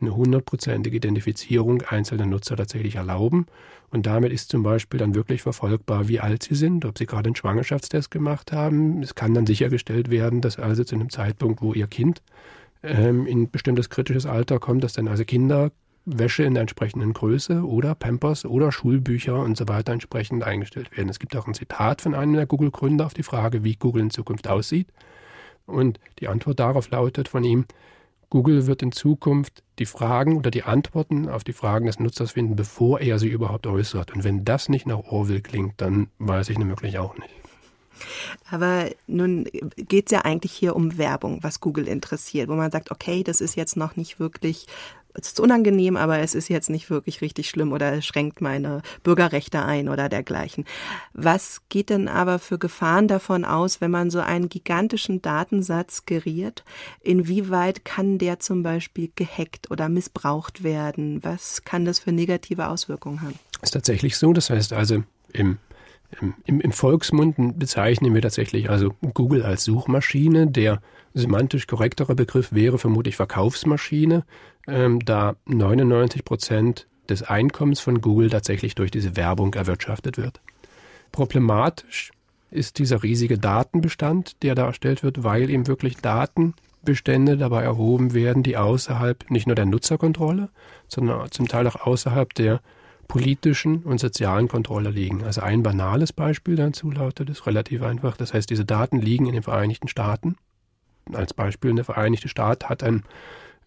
eine 0.02 0.16
hundertprozentige 0.16 0.98
Identifizierung 0.98 1.82
einzelner 1.82 2.26
Nutzer 2.26 2.56
tatsächlich 2.56 2.96
erlauben. 2.96 3.48
Und 3.90 4.06
damit 4.06 4.32
ist 4.32 4.50
zum 4.50 4.64
Beispiel 4.64 5.00
dann 5.00 5.16
wirklich 5.16 5.42
verfolgbar, 5.42 6.08
wie 6.08 6.20
alt 6.20 6.44
sie 6.44 6.56
sind, 6.56 6.86
ob 6.86 6.98
sie 6.98 7.06
gerade 7.06 7.28
einen 7.28 7.36
Schwangerschaftstest 7.36 8.12
gemacht 8.12 8.52
haben. 8.52 9.02
Es 9.02 9.16
kann 9.16 9.34
dann 9.34 9.46
sichergestellt 9.46 10.10
werden, 10.10 10.42
dass 10.42 10.60
also 10.60 10.84
zu 10.84 10.96
einem 10.96 11.10
Zeitpunkt, 11.10 11.62
wo 11.62 11.74
ihr 11.74 11.88
Kind 11.88 12.22
ähm, 12.84 13.26
in 13.26 13.50
bestimmtes 13.50 13.90
kritisches 13.90 14.26
Alter 14.26 14.60
kommt, 14.60 14.84
dass 14.84 14.94
dann 14.94 15.08
also 15.08 15.26
Kinder 15.26 15.72
Wäsche 16.06 16.44
in 16.44 16.54
der 16.54 16.62
entsprechenden 16.62 17.14
Größe 17.14 17.64
oder 17.64 17.96
Pampers 17.96 18.46
oder 18.46 18.72
Schulbücher 18.72 19.40
und 19.40 19.58
so 19.58 19.68
weiter 19.68 19.94
entsprechend 19.94 20.44
eingestellt 20.44 20.96
werden. 20.96 21.10
Es 21.10 21.20
gibt 21.20 21.36
auch 21.36 21.48
ein 21.48 21.54
Zitat 21.54 22.02
von 22.02 22.16
einem 22.16 22.34
der 22.34 22.46
Google-Gründer 22.46 23.06
auf 23.06 23.14
die 23.14 23.24
Frage, 23.24 23.64
wie 23.64 23.76
Google 23.76 24.04
in 24.04 24.10
Zukunft 24.10 24.48
aussieht. 24.48 24.88
Und 25.66 26.00
die 26.20 26.28
Antwort 26.28 26.60
darauf 26.60 26.90
lautet 26.90 27.28
von 27.28 27.44
ihm, 27.44 27.66
Google 28.30 28.68
wird 28.68 28.84
in 28.84 28.92
Zukunft 28.92 29.64
die 29.80 29.86
Fragen 29.86 30.38
oder 30.38 30.52
die 30.52 30.64
Antworten 30.64 31.28
auf 31.30 31.44
die 31.44 31.54
Fragen 31.54 31.88
des 31.88 32.00
Nutzers 32.00 32.32
finden, 32.32 32.56
bevor 32.56 33.00
er 33.00 33.18
sie 33.18 33.28
überhaupt 33.28 33.66
äußert. 33.66 34.14
Und 34.14 34.24
wenn 34.24 34.46
das 34.46 34.70
nicht 34.70 34.86
nach 34.86 35.00
Orwell 35.00 35.42
klingt, 35.42 35.82
dann 35.82 36.10
weiß 36.20 36.50
ich 36.50 36.58
nämlich 36.60 36.98
auch 37.00 37.18
nicht. 37.18 37.34
Aber 38.50 38.90
nun 39.08 39.46
geht 39.76 40.08
es 40.08 40.12
ja 40.12 40.22
eigentlich 40.22 40.54
hier 40.54 40.76
um 40.76 40.98
Werbung, 40.98 41.40
was 41.42 41.60
Google 41.60 41.88
interessiert, 41.88 42.50
wo 42.50 42.54
man 42.54 42.72
sagt, 42.72 42.92
okay, 42.92 43.24
das 43.24 43.42
ist 43.42 43.56
jetzt 43.56 43.76
noch 43.76 43.96
nicht 43.96 44.20
wirklich 44.20 44.68
es 45.14 45.28
ist 45.28 45.40
unangenehm, 45.40 45.98
aber 45.98 46.20
es 46.20 46.36
ist 46.36 46.50
jetzt 46.50 46.70
nicht 46.70 46.90
wirklich 46.90 47.22
richtig 47.22 47.50
schlimm 47.50 47.74
oder 47.74 48.02
schränkt 48.02 48.42
meine 48.42 48.82
Bürgerrechte 49.04 49.64
ein 49.64 49.90
oder 49.90 50.10
dergleichen. 50.10 50.66
Was 51.14 51.62
geht 51.70 51.90
denn 51.90 52.08
aber 52.08 52.40
für 52.40 52.58
Gefahren 52.58 53.08
davon 53.08 53.46
aus, 53.46 53.82
wenn 53.82 53.92
man 53.92 54.10
so 54.10 54.20
einen 54.20 54.50
gigantischen 54.50 55.22
Datensatz 55.22 56.06
geriert? 56.06 56.64
Inwieweit 57.02 57.86
kann 57.86 58.18
der 58.18 58.40
zum 58.40 58.64
Beispiel 58.64 59.12
gehackt 59.16 59.72
oder 59.72 59.90
missbraucht 59.90 60.64
werden? 60.64 61.24
Was 61.24 61.64
kann 61.64 61.86
das 61.86 62.00
für 62.00 62.12
negative 62.12 62.68
Auswirkungen 62.68 63.22
haben? 63.22 63.36
Ist 63.62 63.72
tatsächlich 63.72 64.18
so. 64.18 64.34
Das 64.34 64.50
heißt 64.50 64.74
also, 64.74 65.04
im 65.34 65.58
im, 66.22 66.60
Im, 66.60 66.72
Volksmund 66.72 67.60
bezeichnen 67.60 68.16
wir 68.16 68.22
tatsächlich 68.24 68.70
also 68.72 68.96
Google 69.14 69.44
als 69.44 69.64
Suchmaschine. 69.64 70.48
Der 70.48 70.82
semantisch 71.14 71.68
korrektere 71.68 72.16
Begriff 72.16 72.52
wäre 72.52 72.78
vermutlich 72.78 73.16
Verkaufsmaschine, 73.16 74.26
ähm, 74.68 75.00
da 75.00 75.36
99 75.46 76.24
Prozent 76.24 76.88
des 77.10 77.24
Einkommens 77.24 77.80
von 77.80 78.02
Google 78.02 78.30
tatsächlich 78.30 78.76
durch 78.76 78.92
diese 78.92 79.16
Werbung 79.16 79.54
erwirtschaftet 79.54 80.18
wird. 80.18 80.42
Problematisch 81.12 82.12
ist 82.52 82.80
dieser 82.80 83.04
riesige 83.04 83.38
Datenbestand, 83.38 84.42
der 84.44 84.56
da 84.56 84.66
erstellt 84.66 85.04
wird, 85.04 85.24
weil 85.24 85.50
eben 85.50 85.68
wirklich 85.68 85.98
Datenbestände 85.98 87.38
dabei 87.38 87.64
erhoben 87.64 88.14
werden, 88.14 88.44
die 88.44 88.58
außerhalb 88.58 89.30
nicht 89.30 89.48
nur 89.48 89.56
der 89.56 89.66
Nutzerkontrolle, 89.66 90.50
sondern 90.88 91.32
zum 91.32 91.48
Teil 91.48 91.68
auch 91.68 91.76
außerhalb 91.76 92.34
der 92.34 92.62
politischen 93.08 93.84
und 93.84 94.00
sozialen 94.00 94.48
Kontrolle 94.48 94.92
liegen. 94.92 95.24
Also 95.24 95.42
ein 95.42 95.64
banales 95.64 96.14
Beispiel 96.14 96.56
dazu 96.56 96.92
lautet 96.92 97.30
es 97.30 97.46
relativ 97.48 97.82
einfach. 97.82 98.16
Das 98.18 98.34
heißt, 98.34 98.50
diese 98.50 98.66
Daten 98.66 99.02
liegen 99.02 99.26
in 99.26 99.34
den 99.34 99.44
Vereinigten 99.44 99.88
Staaten. 99.88 100.36
Als 101.14 101.34
Beispiel, 101.34 101.74
der 101.74 101.86
Vereinigte 101.86 102.28
Staat 102.28 102.70
hat 102.70 102.84
ein 102.84 103.04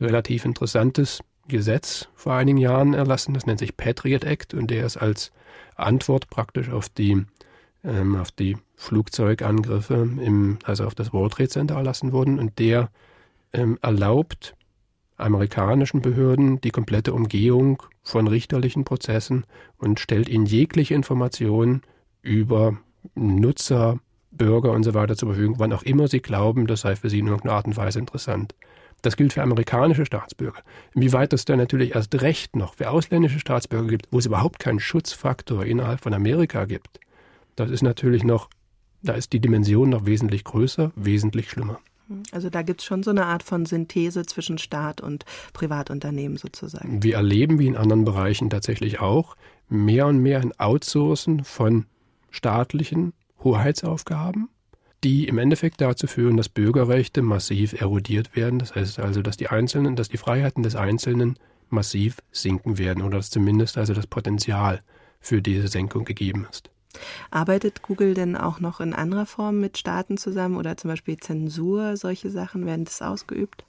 relativ 0.00 0.44
interessantes 0.44 1.22
Gesetz 1.48 2.08
vor 2.14 2.34
einigen 2.34 2.58
Jahren 2.58 2.94
erlassen, 2.94 3.34
das 3.34 3.46
nennt 3.46 3.58
sich 3.58 3.76
Patriot 3.76 4.24
Act 4.24 4.54
und 4.54 4.70
der 4.70 4.86
ist 4.86 4.96
als 4.96 5.32
Antwort 5.74 6.28
praktisch 6.30 6.70
auf 6.70 6.88
die, 6.88 7.24
ähm, 7.84 8.16
auf 8.16 8.30
die 8.30 8.56
Flugzeugangriffe, 8.76 10.08
im, 10.20 10.58
also 10.64 10.86
auf 10.86 10.94
das 10.94 11.12
World 11.12 11.32
Trade 11.34 11.48
Center 11.48 11.74
erlassen 11.76 12.12
worden. 12.12 12.38
Und 12.38 12.58
der 12.58 12.90
ähm, 13.52 13.78
erlaubt 13.82 14.54
amerikanischen 15.16 16.02
Behörden 16.02 16.60
die 16.60 16.70
komplette 16.70 17.12
Umgehung 17.12 17.82
von 18.02 18.26
richterlichen 18.26 18.84
Prozessen 18.84 19.44
und 19.78 20.00
stellt 20.00 20.28
ihnen 20.28 20.46
jegliche 20.46 20.94
Informationen 20.94 21.82
über 22.22 22.76
Nutzer, 23.14 23.98
Bürger 24.32 24.72
und 24.72 24.82
so 24.82 24.94
weiter 24.94 25.16
zur 25.16 25.28
Verfügung, 25.28 25.58
wann 25.58 25.72
auch 25.72 25.82
immer 25.82 26.08
sie 26.08 26.20
glauben, 26.20 26.66
das 26.66 26.80
sei 26.80 26.96
für 26.96 27.10
sie 27.10 27.20
in 27.20 27.26
irgendeiner 27.26 27.54
Art 27.54 27.66
und 27.66 27.76
Weise 27.76 27.98
interessant. 27.98 28.54
Das 29.02 29.16
gilt 29.16 29.32
für 29.32 29.42
amerikanische 29.42 30.06
Staatsbürger. 30.06 30.62
Inwieweit 30.94 31.32
es 31.32 31.44
dann 31.44 31.58
natürlich 31.58 31.94
erst 31.94 32.20
recht 32.22 32.56
noch 32.56 32.74
für 32.74 32.90
ausländische 32.90 33.40
Staatsbürger 33.40 33.88
gibt, 33.88 34.06
wo 34.10 34.18
es 34.18 34.26
überhaupt 34.26 34.58
keinen 34.58 34.80
Schutzfaktor 34.80 35.64
innerhalb 35.64 36.00
von 36.00 36.14
Amerika 36.14 36.64
gibt, 36.64 37.00
das 37.56 37.70
ist 37.70 37.82
natürlich 37.82 38.24
noch, 38.24 38.48
da 39.02 39.12
ist 39.12 39.32
die 39.32 39.40
Dimension 39.40 39.90
noch 39.90 40.06
wesentlich 40.06 40.44
größer, 40.44 40.92
wesentlich 40.94 41.50
schlimmer. 41.50 41.78
Also 42.30 42.50
da 42.50 42.62
gibt 42.62 42.80
es 42.80 42.86
schon 42.86 43.02
so 43.02 43.10
eine 43.10 43.26
Art 43.26 43.42
von 43.42 43.66
Synthese 43.66 44.26
zwischen 44.26 44.58
Staat 44.58 45.00
und 45.00 45.24
Privatunternehmen 45.52 46.36
sozusagen. 46.36 47.02
Wir 47.02 47.16
erleben, 47.16 47.58
wie 47.58 47.66
in 47.66 47.76
anderen 47.76 48.04
Bereichen 48.04 48.50
tatsächlich 48.50 49.00
auch, 49.00 49.36
mehr 49.68 50.06
und 50.06 50.18
mehr 50.18 50.40
ein 50.40 50.52
Outsourcen 50.58 51.44
von 51.44 51.86
staatlichen 52.30 53.12
Hoheitsaufgaben, 53.44 54.48
die 55.04 55.26
im 55.26 55.38
Endeffekt 55.38 55.80
dazu 55.80 56.06
führen, 56.06 56.36
dass 56.36 56.48
Bürgerrechte 56.48 57.22
massiv 57.22 57.80
erodiert 57.80 58.36
werden. 58.36 58.58
Das 58.58 58.74
heißt 58.74 58.98
also, 59.00 59.22
dass 59.22 59.36
die 59.36 59.48
Einzelnen, 59.48 59.96
dass 59.96 60.08
die 60.08 60.16
Freiheiten 60.16 60.62
des 60.62 60.76
Einzelnen 60.76 61.36
massiv 61.68 62.18
sinken 62.30 62.78
werden 62.78 63.02
oder 63.02 63.16
dass 63.18 63.30
zumindest 63.30 63.78
also 63.78 63.94
das 63.94 64.06
Potenzial 64.06 64.82
für 65.20 65.40
diese 65.42 65.68
Senkung 65.68 66.04
gegeben 66.04 66.46
ist. 66.50 66.70
Arbeitet 67.30 67.82
Google 67.82 68.14
denn 68.14 68.36
auch 68.36 68.60
noch 68.60 68.80
in 68.80 68.92
anderer 68.92 69.26
Form 69.26 69.60
mit 69.60 69.78
Staaten 69.78 70.18
zusammen 70.18 70.56
oder 70.56 70.76
zum 70.76 70.90
Beispiel 70.90 71.16
Zensur, 71.16 71.96
solche 71.96 72.30
Sachen, 72.30 72.66
werden 72.66 72.84
das 72.84 73.00
ausgeübt? 73.00 73.64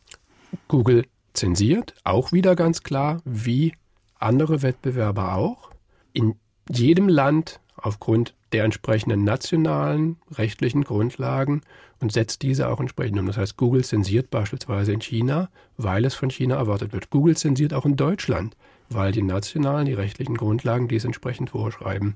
Google 0.68 1.06
zensiert, 1.34 1.96
auch 2.04 2.32
wieder 2.32 2.56
ganz 2.56 2.84
klar, 2.84 3.22
wie 3.24 3.74
andere 4.20 4.62
Wettbewerber 4.62 5.36
auch. 5.36 5.72
In 6.12 6.36
jedem 6.70 7.08
Land 7.08 7.60
aufgrund 7.76 8.34
der 8.52 8.64
entsprechenden 8.64 9.24
nationalen 9.24 10.18
rechtlichen 10.32 10.84
Grundlagen 10.84 11.62
und 12.00 12.12
setzt 12.12 12.42
diese 12.42 12.70
auch 12.70 12.80
entsprechend 12.80 13.20
um. 13.20 13.28
Das 13.28 13.38
heißt, 13.38 13.58
Google 13.58 13.84
zensiert 13.84 14.30
beispielsweise 14.30 14.94
in 14.94 15.02
China, 15.02 15.50
weil 15.78 16.06
es 16.06 16.14
von 16.14 16.30
China 16.30 16.56
erwartet 16.56 16.94
wird. 16.94 17.10
Google 17.10 17.36
zensiert 17.36 17.74
auch 17.74 17.86
in 17.86 17.96
Deutschland, 17.96 18.56
weil 18.90 19.12
die 19.12 19.24
nationalen, 19.24 19.86
die 19.86 19.94
rechtlichen 19.94 20.36
Grundlagen 20.36 20.88
dies 20.88 21.06
entsprechend 21.06 21.50
vorschreiben. 21.50 22.16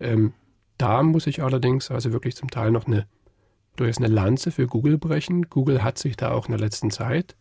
Ähm, 0.00 0.32
da 0.78 1.02
muss 1.02 1.26
ich 1.26 1.42
allerdings 1.42 1.90
also 1.90 2.12
wirklich 2.12 2.36
zum 2.36 2.50
Teil 2.50 2.70
noch 2.70 2.86
eine, 2.86 3.06
durchaus 3.76 3.98
eine 3.98 4.08
Lanze 4.08 4.50
für 4.50 4.66
Google 4.66 4.98
brechen. 4.98 5.48
Google 5.48 5.82
hat 5.82 5.98
sich 5.98 6.16
da 6.16 6.32
auch 6.32 6.46
in 6.46 6.52
der 6.52 6.60
letzten 6.60 6.90
Zeit 6.90 7.36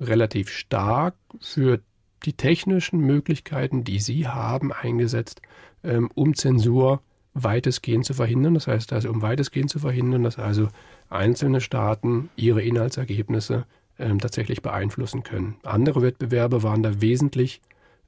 relativ 0.00 0.50
stark 0.50 1.14
für 1.40 1.80
die 2.24 2.32
technischen 2.32 3.00
Möglichkeiten, 3.00 3.84
die 3.84 3.98
sie 3.98 4.26
haben, 4.26 4.72
eingesetzt, 4.72 5.42
ähm, 5.84 6.10
um 6.14 6.34
Zensur 6.34 7.00
weitestgehend 7.34 8.04
zu 8.04 8.14
verhindern. 8.14 8.54
Das 8.54 8.66
heißt 8.66 8.92
also, 8.92 9.10
um 9.10 9.22
weitestgehend 9.22 9.70
zu 9.70 9.78
verhindern, 9.78 10.22
dass 10.22 10.38
also 10.38 10.68
einzelne 11.10 11.60
Staaten 11.60 12.30
ihre 12.36 12.62
Inhaltsergebnisse 12.62 13.66
ähm, 13.98 14.18
tatsächlich 14.18 14.62
beeinflussen 14.62 15.22
können. 15.22 15.56
Andere 15.62 16.02
Wettbewerber 16.02 16.62
waren 16.62 16.82
da 16.82 17.00
wesentlich 17.00 17.60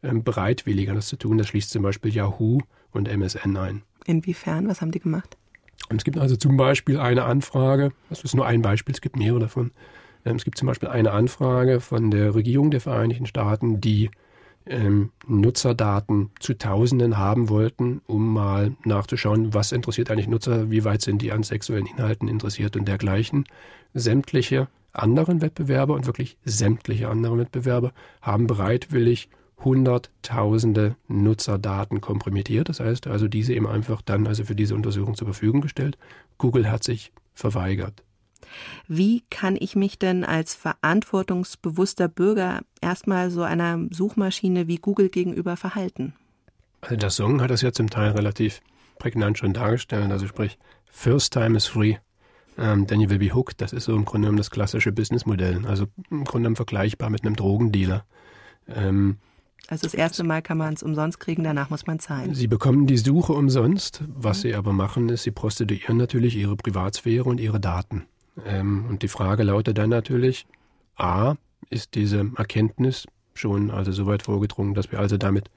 ähm, 0.03 0.23
bereitwilliger, 0.25 0.95
das 0.95 1.09
zu 1.09 1.17
tun. 1.17 1.39
Das 1.39 1.49
schließt 1.49 1.71
zum 1.71 1.83
Beispiel 1.83 2.15
Yahoo 2.15 2.61
und 2.93 3.09
MSN 3.09 3.57
ein. 3.57 3.83
Inwiefern? 4.07 4.69
Was 4.69 4.81
haben 4.81 4.93
die 4.93 5.01
gemacht? 5.01 5.37
Es 5.89 6.05
gibt 6.05 6.19
also 6.19 6.37
zum 6.37 6.57
Beispiel 6.57 6.99
eine 6.99 7.25
Anfrage, 7.25 7.93
das 8.09 8.25
ist 8.25 8.35
nur 8.35 8.47
ein 8.47 8.63
Beispiel, 8.63 8.95
es 8.95 9.01
gibt 9.01 9.17
mehrere 9.17 9.41
davon. 9.41 9.71
Ähm, 10.25 10.37
es 10.37 10.45
gibt 10.45 10.59
zum 10.59 10.67
Beispiel 10.67 10.89
eine 10.89 11.13
Anfrage 11.13 11.81
von 11.81 12.11
der 12.11 12.35
Regierung 12.35 12.71
der 12.71 12.81
Vereinigten 12.81 13.27
Staaten, 13.27 13.81
die 13.81 14.11
ähm, 14.67 15.11
Nutzerdaten 15.27 16.31
zu 16.41 16.55
Tausenden 16.55 17.19
haben 17.19 17.49
wollten, 17.49 18.01
um 18.07 18.33
mal 18.33 18.75
nachzuschauen, 18.85 19.55
was 19.55 19.73
interessiert 19.73 20.11
eigentlich 20.11 20.29
Nutzer, 20.29 20.71
wie 20.71 20.85
weit 20.85 21.03
sind 21.03 21.23
die 21.23 21.33
an 21.33 21.43
sexuellen 21.43 21.87
Inhalten 21.87 22.29
interessiert 22.29 22.77
und 22.77 22.87
dergleichen. 22.87 23.45
Sämtliche 23.95 24.69
anderen 24.93 25.41
Wettbewerber 25.41 25.95
und 25.95 26.07
wirklich 26.07 26.37
sämtliche 26.45 27.09
anderen 27.09 27.39
Wettbewerber 27.39 27.93
haben 28.23 28.47
bereitwillig 28.47 29.29
hunderttausende 29.65 30.97
Nutzerdaten 31.09 32.01
kompromittiert. 32.01 32.69
Das 32.69 32.81
heißt 32.81 33.07
also, 33.07 33.29
diese 33.29 33.55
eben 33.55 33.67
einfach 33.67 34.03
dann 34.03 34.27
also 34.27 34.45
für 34.45 34.55
diese 34.55 34.75
Untersuchung 34.75 35.15
zur 35.15 35.29
Verfügung 35.29 35.61
gestellt. 35.61 35.97
Google 36.39 36.71
hat 36.71 36.85
sich 36.85 37.13
verweigert. 37.35 38.03
Wie 38.89 39.23
kann 39.31 39.57
ich 39.59 39.77
mich 39.77 39.99
denn 39.99 40.25
als 40.25 40.55
verantwortungsbewusster 40.55 42.09
Bürger 42.09 42.61
erstmal 42.81 43.31
so 43.31 43.43
einer 43.43 43.79
Suchmaschine 43.91 44.69
wie 44.69 44.77
Google 44.77 45.09
gegenüber 45.09 45.57
verhalten? 45.57 46.15
Also 46.81 46.97
der 46.97 47.11
Song 47.11 47.41
hat 47.41 47.51
das 47.51 47.63
ja 47.63 47.73
zum 47.73 47.91
Teil 47.91 48.13
relativ 48.13 48.61
prägnant 48.99 49.39
schon 49.39 49.53
dargestellt. 49.53 50.11
Also 50.11 50.27
sprich, 50.27 50.59
First 50.87 51.33
Time 51.33 51.57
is 51.57 51.67
Free. 51.67 51.97
Ähm, 52.59 52.87
then 52.87 53.01
you 53.01 53.11
will 53.11 53.19
be 53.19 53.35
hooked. 53.35 53.61
Das 53.61 53.73
ist 53.73 53.85
so 53.85 53.95
im 53.95 54.05
Grunde 54.05 54.27
genommen 54.27 54.39
das 54.39 54.51
klassische 54.51 54.93
Businessmodell. 54.93 55.67
Also 55.67 55.87
im 56.11 56.25
Grunde 56.25 56.45
genommen 56.45 56.57
vergleichbar 56.57 57.11
mit 57.11 57.25
einem 57.25 57.37
Drogendealer. 57.37 58.05
Ähm, 58.69 59.19
also 59.69 59.83
das 59.83 59.95
erste 59.95 60.23
Mal 60.23 60.43
kann 60.43 60.59
man 60.59 60.75
es 60.75 60.83
umsonst 60.83 61.19
kriegen, 61.19 61.43
danach 61.43 61.71
muss 61.71 61.87
man 61.87 61.99
zahlen. 61.99 62.35
Sie 62.35 62.47
bekommen 62.47 62.87
die 62.87 62.99
Suche 62.99 63.33
umsonst. 63.33 64.05
Was 64.09 64.39
mhm. 64.39 64.43
sie 64.43 64.55
aber 64.55 64.73
machen, 64.73 65.09
ist, 65.09 65.25
sie 65.25 65.33
prostituieren 65.33 65.97
natürlich 65.97 66.37
ihre 66.37 66.57
Privatsphäre 66.57 67.25
und 67.25 67.41
ihre 67.41 67.59
Daten. 67.59 68.05
Ähm, 68.45 68.87
und 68.89 69.03
die 69.03 69.09
Frage 69.09 69.43
lautet 69.43 69.79
dann 69.79 69.91
natürlich, 69.91 70.47
a, 70.97 71.35
ist 71.71 71.95
diese 71.95 72.31
Erkenntnis 72.37 73.07
schon 73.35 73.71
also 73.71 73.93
so 73.93 74.07
weit 74.07 74.23
vorgedrungen, 74.23 74.75
dass 74.75 74.93
wir 74.93 74.99
also 74.99 75.17
damit 75.17 75.51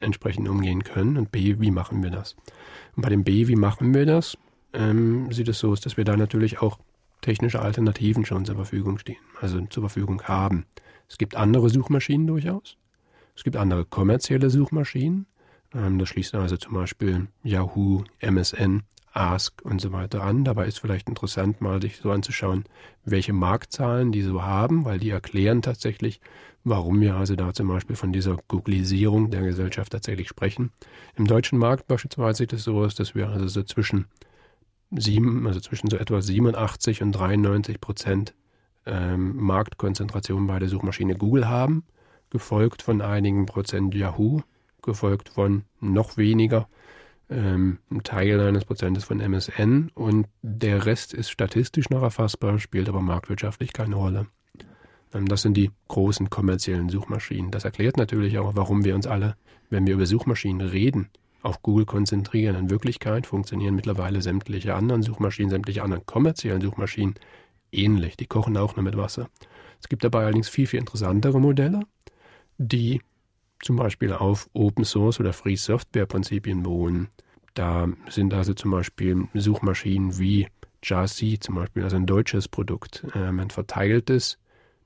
entsprechend 0.00 0.48
umgehen 0.48 0.84
können? 0.84 1.16
Und 1.16 1.30
b, 1.30 1.56
wie 1.58 1.70
machen 1.70 2.02
wir 2.02 2.10
das? 2.10 2.36
Und 2.94 3.02
bei 3.02 3.08
dem 3.08 3.24
b, 3.24 3.48
wie 3.48 3.56
machen 3.56 3.94
wir 3.94 4.06
das, 4.06 4.36
ähm, 4.72 5.32
sieht 5.32 5.48
es 5.48 5.58
so 5.58 5.70
aus, 5.70 5.80
dass 5.80 5.96
wir 5.96 6.04
da 6.04 6.16
natürlich 6.16 6.60
auch 6.60 6.78
technische 7.20 7.60
Alternativen 7.60 8.24
schon 8.24 8.44
zur 8.44 8.56
Verfügung 8.56 8.98
stehen, 8.98 9.16
also 9.40 9.60
zur 9.66 9.82
Verfügung 9.82 10.22
haben. 10.22 10.66
Es 11.08 11.18
gibt 11.18 11.34
andere 11.34 11.70
Suchmaschinen 11.70 12.26
durchaus. 12.26 12.76
Es 13.34 13.44
gibt 13.44 13.56
andere 13.56 13.84
kommerzielle 13.84 14.50
Suchmaschinen. 14.50 15.26
Ähm, 15.74 15.98
das 15.98 16.08
schließt 16.08 16.34
also 16.34 16.56
zum 16.56 16.74
Beispiel 16.74 17.28
Yahoo, 17.42 18.04
MSN, 18.20 18.82
Ask 19.16 19.62
und 19.62 19.80
so 19.80 19.92
weiter 19.92 20.22
an. 20.22 20.44
Dabei 20.44 20.66
ist 20.66 20.78
vielleicht 20.78 21.08
interessant, 21.08 21.60
mal 21.60 21.80
sich 21.80 21.96
so 21.96 22.10
anzuschauen, 22.10 22.64
welche 23.04 23.32
Marktzahlen 23.32 24.12
die 24.12 24.22
so 24.22 24.42
haben, 24.42 24.84
weil 24.84 24.98
die 24.98 25.10
erklären 25.10 25.62
tatsächlich, 25.62 26.20
warum 26.64 27.00
wir 27.00 27.14
also 27.14 27.34
da 27.34 27.52
zum 27.54 27.68
Beispiel 27.68 27.96
von 27.96 28.12
dieser 28.12 28.36
Googlisierung 28.48 29.30
der 29.30 29.42
Gesellschaft 29.42 29.92
tatsächlich 29.92 30.28
sprechen. 30.28 30.70
Im 31.16 31.26
deutschen 31.26 31.58
Markt 31.58 31.86
beispielsweise 31.86 32.38
sieht 32.38 32.52
es 32.52 32.64
so 32.64 32.78
aus, 32.78 32.94
dass 32.94 33.14
wir 33.14 33.28
also 33.28 33.48
so 33.48 33.62
zwischen 33.62 34.06
sieben, 34.90 35.46
also 35.46 35.60
zwischen 35.60 35.88
so 35.88 35.96
etwa 35.96 36.20
87 36.20 37.02
und 37.02 37.12
93 37.12 37.80
Prozent 37.80 38.34
ähm, 38.84 39.36
Marktkonzentration 39.36 40.46
bei 40.46 40.58
der 40.58 40.68
Suchmaschine 40.68 41.16
Google 41.16 41.48
haben, 41.48 41.84
gefolgt 42.30 42.82
von 42.82 43.00
einigen 43.00 43.46
Prozent 43.46 43.94
Yahoo, 43.94 44.42
gefolgt 44.82 45.30
von 45.30 45.64
noch 45.80 46.16
weniger, 46.16 46.68
ähm, 47.28 47.78
ein 47.90 48.02
Teil 48.02 48.40
eines 48.40 48.64
Prozentes 48.64 49.04
von 49.04 49.20
MSN 49.20 49.90
und 49.94 50.26
der 50.42 50.86
Rest 50.86 51.12
ist 51.14 51.30
statistisch 51.30 51.90
noch 51.90 52.02
erfassbar, 52.02 52.58
spielt 52.58 52.88
aber 52.88 53.00
marktwirtschaftlich 53.00 53.72
keine 53.72 53.96
Rolle. 53.96 54.26
Ähm, 55.12 55.26
das 55.26 55.42
sind 55.42 55.56
die 55.56 55.70
großen 55.88 56.30
kommerziellen 56.30 56.88
Suchmaschinen. 56.88 57.50
Das 57.50 57.64
erklärt 57.64 57.96
natürlich 57.96 58.38
auch, 58.38 58.54
warum 58.54 58.84
wir 58.84 58.94
uns 58.94 59.06
alle, 59.06 59.36
wenn 59.70 59.86
wir 59.86 59.94
über 59.94 60.06
Suchmaschinen 60.06 60.66
reden, 60.66 61.08
auf 61.42 61.62
Google 61.62 61.86
konzentrieren. 61.86 62.56
In 62.56 62.70
Wirklichkeit 62.70 63.26
funktionieren 63.26 63.74
mittlerweile 63.74 64.22
sämtliche 64.22 64.74
anderen 64.74 65.02
Suchmaschinen, 65.02 65.50
sämtliche 65.50 65.82
anderen 65.82 66.06
kommerziellen 66.06 66.60
Suchmaschinen 66.60 67.14
ähnlich. 67.72 68.16
Die 68.16 68.26
kochen 68.26 68.56
auch 68.56 68.76
nur 68.76 68.82
mit 68.82 68.96
Wasser. 68.96 69.28
Es 69.80 69.88
gibt 69.88 70.04
dabei 70.04 70.24
allerdings 70.24 70.48
viel, 70.48 70.66
viel 70.66 70.80
interessantere 70.80 71.40
Modelle, 71.40 71.80
die 72.58 73.00
zum 73.60 73.76
Beispiel 73.76 74.12
auf 74.12 74.48
Open 74.52 74.84
Source 74.84 75.20
oder 75.20 75.32
Free 75.32 75.56
Software 75.56 76.06
Prinzipien 76.06 76.62
beruhen. 76.62 77.08
Da 77.54 77.88
sind 78.08 78.34
also 78.34 78.54
zum 78.54 78.70
Beispiel 78.70 79.28
Suchmaschinen 79.34 80.18
wie 80.18 80.48
Jasi 80.82 81.38
zum 81.40 81.54
Beispiel, 81.54 81.82
also 81.82 81.96
ein 81.96 82.06
deutsches 82.06 82.48
Produkt, 82.48 83.06
ähm, 83.14 83.40
ein 83.40 83.50
verteiltes, 83.50 84.38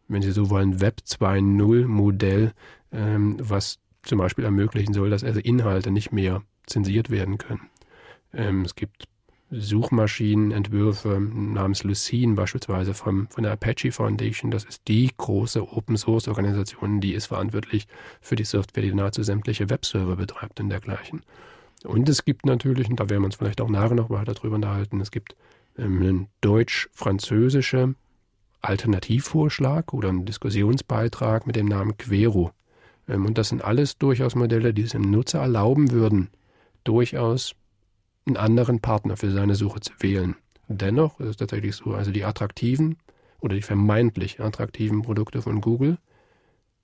wenn 0.08 0.22
Sie 0.22 0.32
so 0.32 0.50
wollen, 0.50 0.80
Web 0.80 1.00
2.0 1.06 1.86
Modell, 1.86 2.52
ähm, 2.92 3.36
was 3.40 3.78
zum 4.02 4.18
Beispiel 4.18 4.44
ermöglichen 4.44 4.94
soll, 4.94 5.10
dass 5.10 5.24
also 5.24 5.40
Inhalte 5.40 5.90
nicht 5.90 6.12
mehr 6.12 6.42
zensiert 6.66 7.10
werden 7.10 7.38
können. 7.38 7.68
Ähm, 8.32 8.62
es 8.62 8.74
gibt 8.74 9.04
Suchmaschinenentwürfe 9.50 11.20
namens 11.20 11.82
Lucene 11.82 12.34
beispielsweise 12.34 12.94
vom, 12.94 13.28
von 13.28 13.42
der 13.42 13.52
Apache 13.52 13.90
Foundation. 13.90 14.50
Das 14.50 14.64
ist 14.64 14.86
die 14.86 15.10
große 15.16 15.72
Open 15.72 15.96
Source 15.96 16.28
Organisation, 16.28 17.00
die 17.00 17.14
ist 17.14 17.26
verantwortlich 17.26 17.88
für 18.20 18.36
die 18.36 18.44
Software, 18.44 18.84
die 18.84 18.94
nahezu 18.94 19.22
sämtliche 19.22 19.68
Webserver 19.68 20.16
betreibt 20.16 20.60
und 20.60 20.68
dergleichen. 20.68 21.22
Und 21.84 22.08
es 22.08 22.24
gibt 22.24 22.46
natürlich, 22.46 22.88
und 22.88 23.00
da 23.00 23.08
werden 23.08 23.22
wir 23.22 23.26
uns 23.26 23.36
vielleicht 23.36 23.60
auch 23.60 23.68
nachher 23.68 23.94
noch 23.94 24.10
weiter 24.10 24.34
drüber 24.34 24.54
unterhalten, 24.54 25.00
es 25.00 25.10
gibt 25.10 25.34
ähm, 25.78 26.00
einen 26.00 26.26
deutsch-französische 26.42 27.94
Alternativvorschlag 28.60 29.92
oder 29.94 30.10
einen 30.10 30.26
Diskussionsbeitrag 30.26 31.46
mit 31.46 31.56
dem 31.56 31.66
Namen 31.66 31.96
Quero. 31.96 32.52
Ähm, 33.08 33.26
und 33.26 33.38
das 33.38 33.48
sind 33.48 33.64
alles 33.64 33.98
durchaus 33.98 34.34
Modelle, 34.34 34.74
die 34.74 34.82
es 34.82 34.92
dem 34.92 35.10
Nutzer 35.10 35.40
erlauben 35.40 35.90
würden, 35.90 36.28
durchaus 36.84 37.54
einen 38.30 38.44
anderen 38.44 38.80
Partner 38.80 39.16
für 39.16 39.30
seine 39.30 39.54
Suche 39.54 39.80
zu 39.80 39.92
wählen. 39.98 40.36
Dennoch 40.68 41.18
ist 41.20 41.28
es 41.28 41.36
tatsächlich 41.36 41.74
so, 41.74 41.94
also 41.94 42.12
die 42.12 42.24
attraktiven 42.24 42.96
oder 43.40 43.56
die 43.56 43.62
vermeintlich 43.62 44.40
attraktiven 44.40 45.02
Produkte 45.02 45.42
von 45.42 45.60
Google 45.60 45.98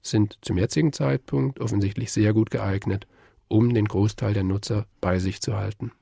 sind 0.03 0.39
zum 0.43 0.59
jetzigen 0.59 0.93
Zeitpunkt 0.93 1.61
offensichtlich 1.61 2.13
sehr 2.13 2.33
gut 2.33 2.51
geeignet, 2.51 3.07
um 3.49 3.75
den 3.75 3.87
Großteil 3.87 4.35
der 4.35 4.45
Nutzer 4.45 4.87
bei 5.01 5.19
sich 5.19 5.41
zu 5.41 5.57
halten. 5.57 5.93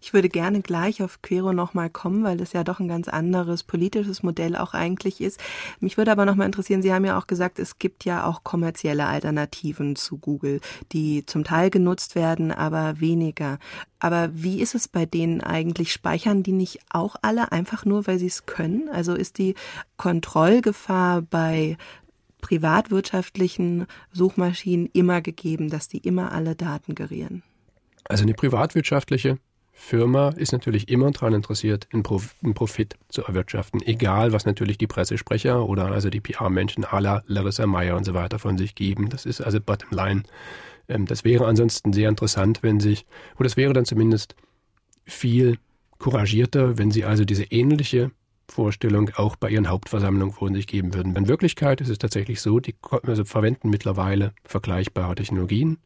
Ich 0.00 0.12
würde 0.12 0.28
gerne 0.28 0.60
gleich 0.60 1.02
auf 1.02 1.22
Quero 1.22 1.52
nochmal 1.52 1.90
kommen, 1.90 2.22
weil 2.22 2.40
es 2.40 2.52
ja 2.52 2.64
doch 2.64 2.80
ein 2.80 2.88
ganz 2.88 3.08
anderes 3.08 3.62
politisches 3.62 4.22
Modell 4.22 4.56
auch 4.56 4.74
eigentlich 4.74 5.20
ist. 5.20 5.40
Mich 5.80 5.96
würde 5.96 6.12
aber 6.12 6.24
nochmal 6.26 6.46
interessieren, 6.46 6.82
Sie 6.82 6.92
haben 6.92 7.04
ja 7.04 7.18
auch 7.18 7.26
gesagt, 7.26 7.58
es 7.58 7.78
gibt 7.78 8.04
ja 8.04 8.26
auch 8.26 8.44
kommerzielle 8.44 9.06
Alternativen 9.06 9.96
zu 9.96 10.18
Google, 10.18 10.60
die 10.92 11.24
zum 11.26 11.44
Teil 11.44 11.70
genutzt 11.70 12.14
werden, 12.14 12.52
aber 12.52 13.00
weniger. 13.00 13.58
Aber 13.98 14.30
wie 14.32 14.60
ist 14.60 14.74
es 14.74 14.88
bei 14.88 15.06
denen 15.06 15.40
eigentlich? 15.40 15.92
Speichern 15.92 16.42
die 16.42 16.52
nicht 16.52 16.80
auch 16.90 17.16
alle 17.22 17.50
einfach 17.52 17.84
nur, 17.84 18.06
weil 18.06 18.18
sie 18.18 18.26
es 18.26 18.46
können? 18.46 18.88
Also 18.90 19.14
ist 19.14 19.38
die 19.38 19.54
Kontrollgefahr 19.96 21.22
bei 21.22 21.76
privatwirtschaftlichen 22.42 23.86
Suchmaschinen 24.12 24.88
immer 24.92 25.22
gegeben, 25.22 25.70
dass 25.70 25.88
die 25.88 25.98
immer 25.98 26.32
alle 26.32 26.54
Daten 26.54 26.94
gerieren? 26.94 27.42
Also 28.04 28.22
eine 28.22 28.34
privatwirtschaftliche 28.34 29.38
Firma 29.78 30.30
ist 30.30 30.52
natürlich 30.52 30.88
immer 30.88 31.10
daran 31.10 31.34
interessiert, 31.34 31.86
einen, 31.92 32.02
Profit 32.02 32.96
zu 33.08 33.22
erwirtschaften, 33.22 33.82
egal 33.82 34.32
was 34.32 34.46
natürlich 34.46 34.78
die 34.78 34.86
Pressesprecher 34.86 35.68
oder 35.68 35.86
also 35.86 36.08
die 36.08 36.20
PR-Menschen 36.20 36.86
la 36.90 37.22
Larissa 37.26 37.66
Meyer 37.66 37.96
und 37.96 38.04
so 38.04 38.14
weiter 38.14 38.38
von 38.38 38.56
sich 38.56 38.74
geben. 38.74 39.10
Das 39.10 39.26
ist 39.26 39.42
also 39.42 39.60
bottom 39.60 39.90
line. 39.90 40.22
Ähm, 40.88 41.04
das 41.04 41.24
wäre 41.24 41.46
ansonsten 41.46 41.92
sehr 41.92 42.08
interessant, 42.08 42.62
wenn 42.62 42.80
sich, 42.80 43.06
oder 43.38 43.46
es 43.46 43.56
wäre 43.56 43.74
dann 43.74 43.84
zumindest 43.84 44.34
viel 45.04 45.58
couragierter, 45.98 46.78
wenn 46.78 46.90
sie 46.90 47.04
also 47.04 47.24
diese 47.24 47.44
ähnliche 47.44 48.10
Vorstellung 48.48 49.10
auch 49.16 49.36
bei 49.36 49.50
ihren 49.50 49.68
Hauptversammlungen 49.68 50.34
von 50.34 50.54
sich 50.54 50.66
geben 50.66 50.94
würden. 50.94 51.14
In 51.14 51.28
Wirklichkeit 51.28 51.80
ist 51.80 51.90
es 51.90 51.98
tatsächlich 51.98 52.40
so, 52.40 52.60
die 52.60 52.74
also 53.06 53.24
verwenden 53.24 53.70
mittlerweile 53.70 54.32
vergleichbare 54.44 55.14
Technologien, 55.14 55.78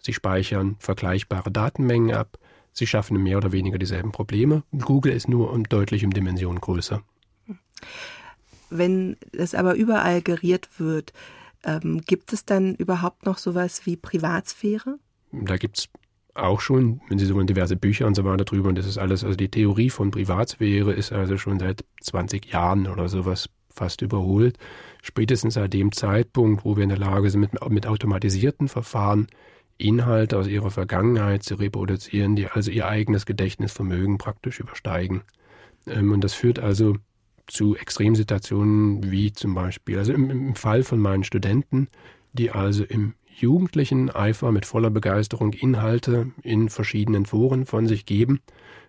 Sie 0.00 0.12
speichern 0.12 0.76
vergleichbare 0.78 1.50
Datenmengen 1.50 2.14
ab. 2.14 2.38
Sie 2.72 2.86
schaffen 2.86 3.22
mehr 3.22 3.38
oder 3.38 3.52
weniger 3.52 3.78
dieselben 3.78 4.12
Probleme. 4.12 4.62
Google 4.78 5.12
ist 5.12 5.28
nur 5.28 5.52
um 5.52 5.64
deutlich 5.64 6.04
um 6.04 6.12
Dimensionen 6.12 6.60
größer. 6.60 7.02
Wenn 8.70 9.16
es 9.32 9.54
aber 9.54 9.74
überall 9.74 10.22
geriert 10.22 10.68
wird, 10.78 11.12
ähm, 11.64 12.02
gibt 12.06 12.32
es 12.32 12.44
dann 12.44 12.74
überhaupt 12.74 13.26
noch 13.26 13.38
sowas 13.38 13.86
wie 13.86 13.96
Privatsphäre? 13.96 14.98
Da 15.32 15.56
gibt 15.56 15.78
es 15.78 15.88
auch 16.34 16.60
schon, 16.60 17.00
wenn 17.08 17.18
Sie 17.18 17.26
so 17.26 17.34
wollen, 17.34 17.46
diverse 17.46 17.76
Bücher 17.76 18.06
und 18.06 18.14
so 18.14 18.24
weiter 18.24 18.44
drüber. 18.44 18.68
Und 18.68 18.78
das 18.78 18.86
ist 18.86 18.98
alles, 18.98 19.24
also 19.24 19.36
die 19.36 19.50
Theorie 19.50 19.90
von 19.90 20.10
Privatsphäre 20.10 20.92
ist 20.92 21.12
also 21.12 21.36
schon 21.36 21.58
seit 21.58 21.84
20 22.02 22.46
Jahren 22.46 22.86
oder 22.86 23.08
sowas 23.08 23.48
fast 23.68 24.02
überholt. 24.02 24.58
Spätestens 25.02 25.54
seit 25.54 25.72
dem 25.72 25.92
Zeitpunkt, 25.92 26.64
wo 26.64 26.76
wir 26.76 26.82
in 26.82 26.88
der 26.88 26.98
Lage 26.98 27.30
sind, 27.30 27.40
mit, 27.40 27.70
mit 27.70 27.86
automatisierten 27.86 28.68
Verfahren 28.68 29.28
Inhalte 29.78 30.36
aus 30.36 30.48
ihrer 30.48 30.70
Vergangenheit 30.70 31.42
zu 31.42 31.54
reproduzieren, 31.54 32.36
die 32.36 32.48
also 32.48 32.70
ihr 32.70 32.86
eigenes 32.86 33.26
Gedächtnisvermögen 33.26 34.18
praktisch 34.18 34.60
übersteigen. 34.60 35.22
Ähm, 35.86 36.12
und 36.12 36.22
das 36.22 36.34
führt 36.34 36.58
also 36.58 36.96
zu 37.46 37.76
Extremsituationen 37.76 39.10
wie 39.10 39.32
zum 39.32 39.54
Beispiel, 39.54 39.98
also 39.98 40.12
im, 40.12 40.30
im 40.30 40.54
Fall 40.54 40.82
von 40.82 41.00
meinen 41.00 41.24
Studenten, 41.24 41.88
die 42.32 42.50
also 42.50 42.84
im 42.84 43.14
jugendlichen 43.40 44.10
Eifer 44.10 44.52
mit 44.52 44.66
voller 44.66 44.90
Begeisterung 44.90 45.52
Inhalte 45.52 46.32
in 46.42 46.68
verschiedenen 46.68 47.24
Foren 47.24 47.66
von 47.66 47.86
sich 47.86 48.04
geben, 48.04 48.40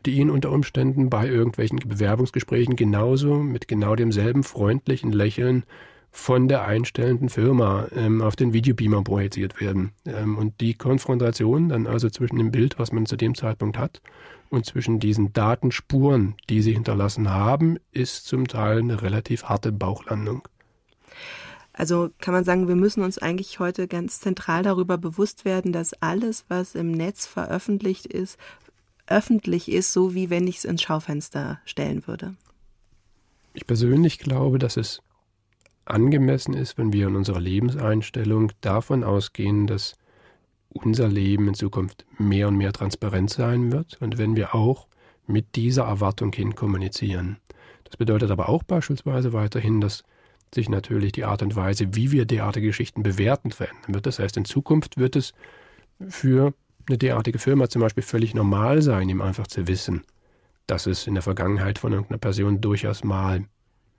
die 0.05 0.11
ihnen 0.11 0.31
unter 0.31 0.51
Umständen 0.51 1.09
bei 1.09 1.27
irgendwelchen 1.27 1.79
Bewerbungsgesprächen 1.79 2.75
genauso 2.75 3.35
mit 3.35 3.67
genau 3.67 3.95
demselben 3.95 4.43
freundlichen 4.43 5.11
Lächeln 5.11 5.63
von 6.11 6.47
der 6.47 6.65
einstellenden 6.65 7.29
Firma 7.29 7.87
ähm, 7.95 8.21
auf 8.21 8.35
den 8.35 8.53
Videobeamer 8.53 9.03
projiziert 9.03 9.59
werden. 9.61 9.91
Ähm, 10.05 10.37
und 10.37 10.59
die 10.61 10.73
Konfrontation 10.73 11.69
dann 11.69 11.87
also 11.87 12.09
zwischen 12.09 12.37
dem 12.37 12.51
Bild, 12.51 12.79
was 12.79 12.91
man 12.91 13.05
zu 13.05 13.15
dem 13.15 13.35
Zeitpunkt 13.35 13.77
hat, 13.77 14.01
und 14.49 14.65
zwischen 14.65 14.99
diesen 14.99 15.31
Datenspuren, 15.31 16.35
die 16.49 16.61
sie 16.61 16.73
hinterlassen 16.73 17.29
haben, 17.29 17.77
ist 17.91 18.25
zum 18.25 18.47
Teil 18.47 18.79
eine 18.79 19.01
relativ 19.01 19.43
harte 19.43 19.71
Bauchlandung. 19.71 20.47
Also 21.71 22.09
kann 22.19 22.33
man 22.33 22.43
sagen, 22.43 22.67
wir 22.67 22.75
müssen 22.75 23.03
uns 23.03 23.19
eigentlich 23.19 23.59
heute 23.59 23.87
ganz 23.87 24.19
zentral 24.19 24.63
darüber 24.63 24.97
bewusst 24.97 25.45
werden, 25.45 25.71
dass 25.71 25.93
alles, 26.01 26.45
was 26.49 26.75
im 26.75 26.91
Netz 26.91 27.25
veröffentlicht 27.25 28.05
ist, 28.05 28.37
öffentlich 29.07 29.71
ist, 29.71 29.93
so 29.93 30.13
wie 30.13 30.29
wenn 30.29 30.47
ich 30.47 30.57
es 30.57 30.65
ins 30.65 30.81
Schaufenster 30.81 31.59
stellen 31.65 32.05
würde? 32.05 32.35
Ich 33.53 33.65
persönlich 33.65 34.19
glaube, 34.19 34.59
dass 34.59 34.77
es 34.77 35.01
angemessen 35.89 36.53
ist, 36.53 36.77
wenn 36.77 36.93
wir 36.93 37.07
in 37.07 37.15
unserer 37.15 37.39
Lebenseinstellung 37.39 38.51
davon 38.61 39.03
ausgehen, 39.03 39.67
dass 39.67 39.95
unser 40.69 41.07
Leben 41.07 41.47
in 41.47 41.53
Zukunft 41.55 42.05
mehr 42.17 42.47
und 42.47 42.57
mehr 42.57 42.71
transparent 42.71 43.29
sein 43.29 43.71
wird 43.71 43.97
und 43.99 44.17
wenn 44.17 44.35
wir 44.35 44.53
auch 44.53 44.87
mit 45.25 45.55
dieser 45.55 45.83
Erwartung 45.83 46.31
hin 46.33 46.55
kommunizieren. 46.55 47.37
Das 47.83 47.97
bedeutet 47.97 48.31
aber 48.31 48.49
auch 48.49 48.63
beispielsweise 48.63 49.33
weiterhin, 49.33 49.81
dass 49.81 50.03
sich 50.53 50.69
natürlich 50.69 51.11
die 51.11 51.25
Art 51.25 51.41
und 51.41 51.55
Weise, 51.55 51.95
wie 51.95 52.11
wir 52.11 52.25
derartige 52.25 52.67
Geschichten 52.67 53.03
bewerten, 53.03 53.51
verändern 53.51 53.93
wird. 53.93 54.05
Das 54.05 54.19
heißt, 54.19 54.37
in 54.37 54.45
Zukunft 54.45 54.97
wird 54.97 55.15
es 55.15 55.33
für 56.07 56.53
eine 56.87 56.97
derartige 56.97 57.39
Firma 57.39 57.69
zum 57.69 57.81
Beispiel 57.81 58.03
völlig 58.03 58.33
normal 58.33 58.81
sein, 58.81 59.09
ihm 59.09 59.21
einfach 59.21 59.47
zu 59.47 59.67
wissen, 59.67 60.03
dass 60.65 60.87
es 60.87 61.07
in 61.07 61.13
der 61.13 61.23
Vergangenheit 61.23 61.77
von 61.77 61.91
irgendeiner 61.93 62.19
Person 62.19 62.61
durchaus 62.61 63.03
mal 63.03 63.45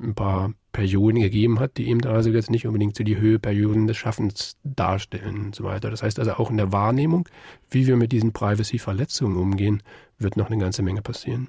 ein 0.03 0.15
paar 0.15 0.53
Perioden 0.73 1.21
gegeben 1.21 1.59
hat, 1.59 1.77
die 1.77 1.89
eben 1.89 2.05
also 2.07 2.31
jetzt 2.31 2.51
nicht 2.51 2.67
unbedingt 2.67 2.97
so 2.97 3.05
die 3.05 3.19
Höheperioden 3.19 3.87
des 3.87 3.97
Schaffens 3.97 4.57
darstellen 4.63 5.47
und 5.47 5.55
so 5.55 5.65
weiter. 5.65 5.91
Das 5.91 6.03
heißt 6.03 6.19
also 6.19 6.35
auch 6.35 6.51
in 6.51 6.57
der 6.57 6.73
Wahrnehmung, 6.73 7.29
wie 7.71 7.87
wir 7.87 7.97
mit 7.97 8.13
diesen 8.13 8.33
Privacy-Verletzungen 8.33 9.37
umgehen, 9.37 9.83
wird 10.19 10.37
noch 10.37 10.47
eine 10.51 10.59
ganze 10.59 10.83
Menge 10.83 11.03
passieren. 11.03 11.49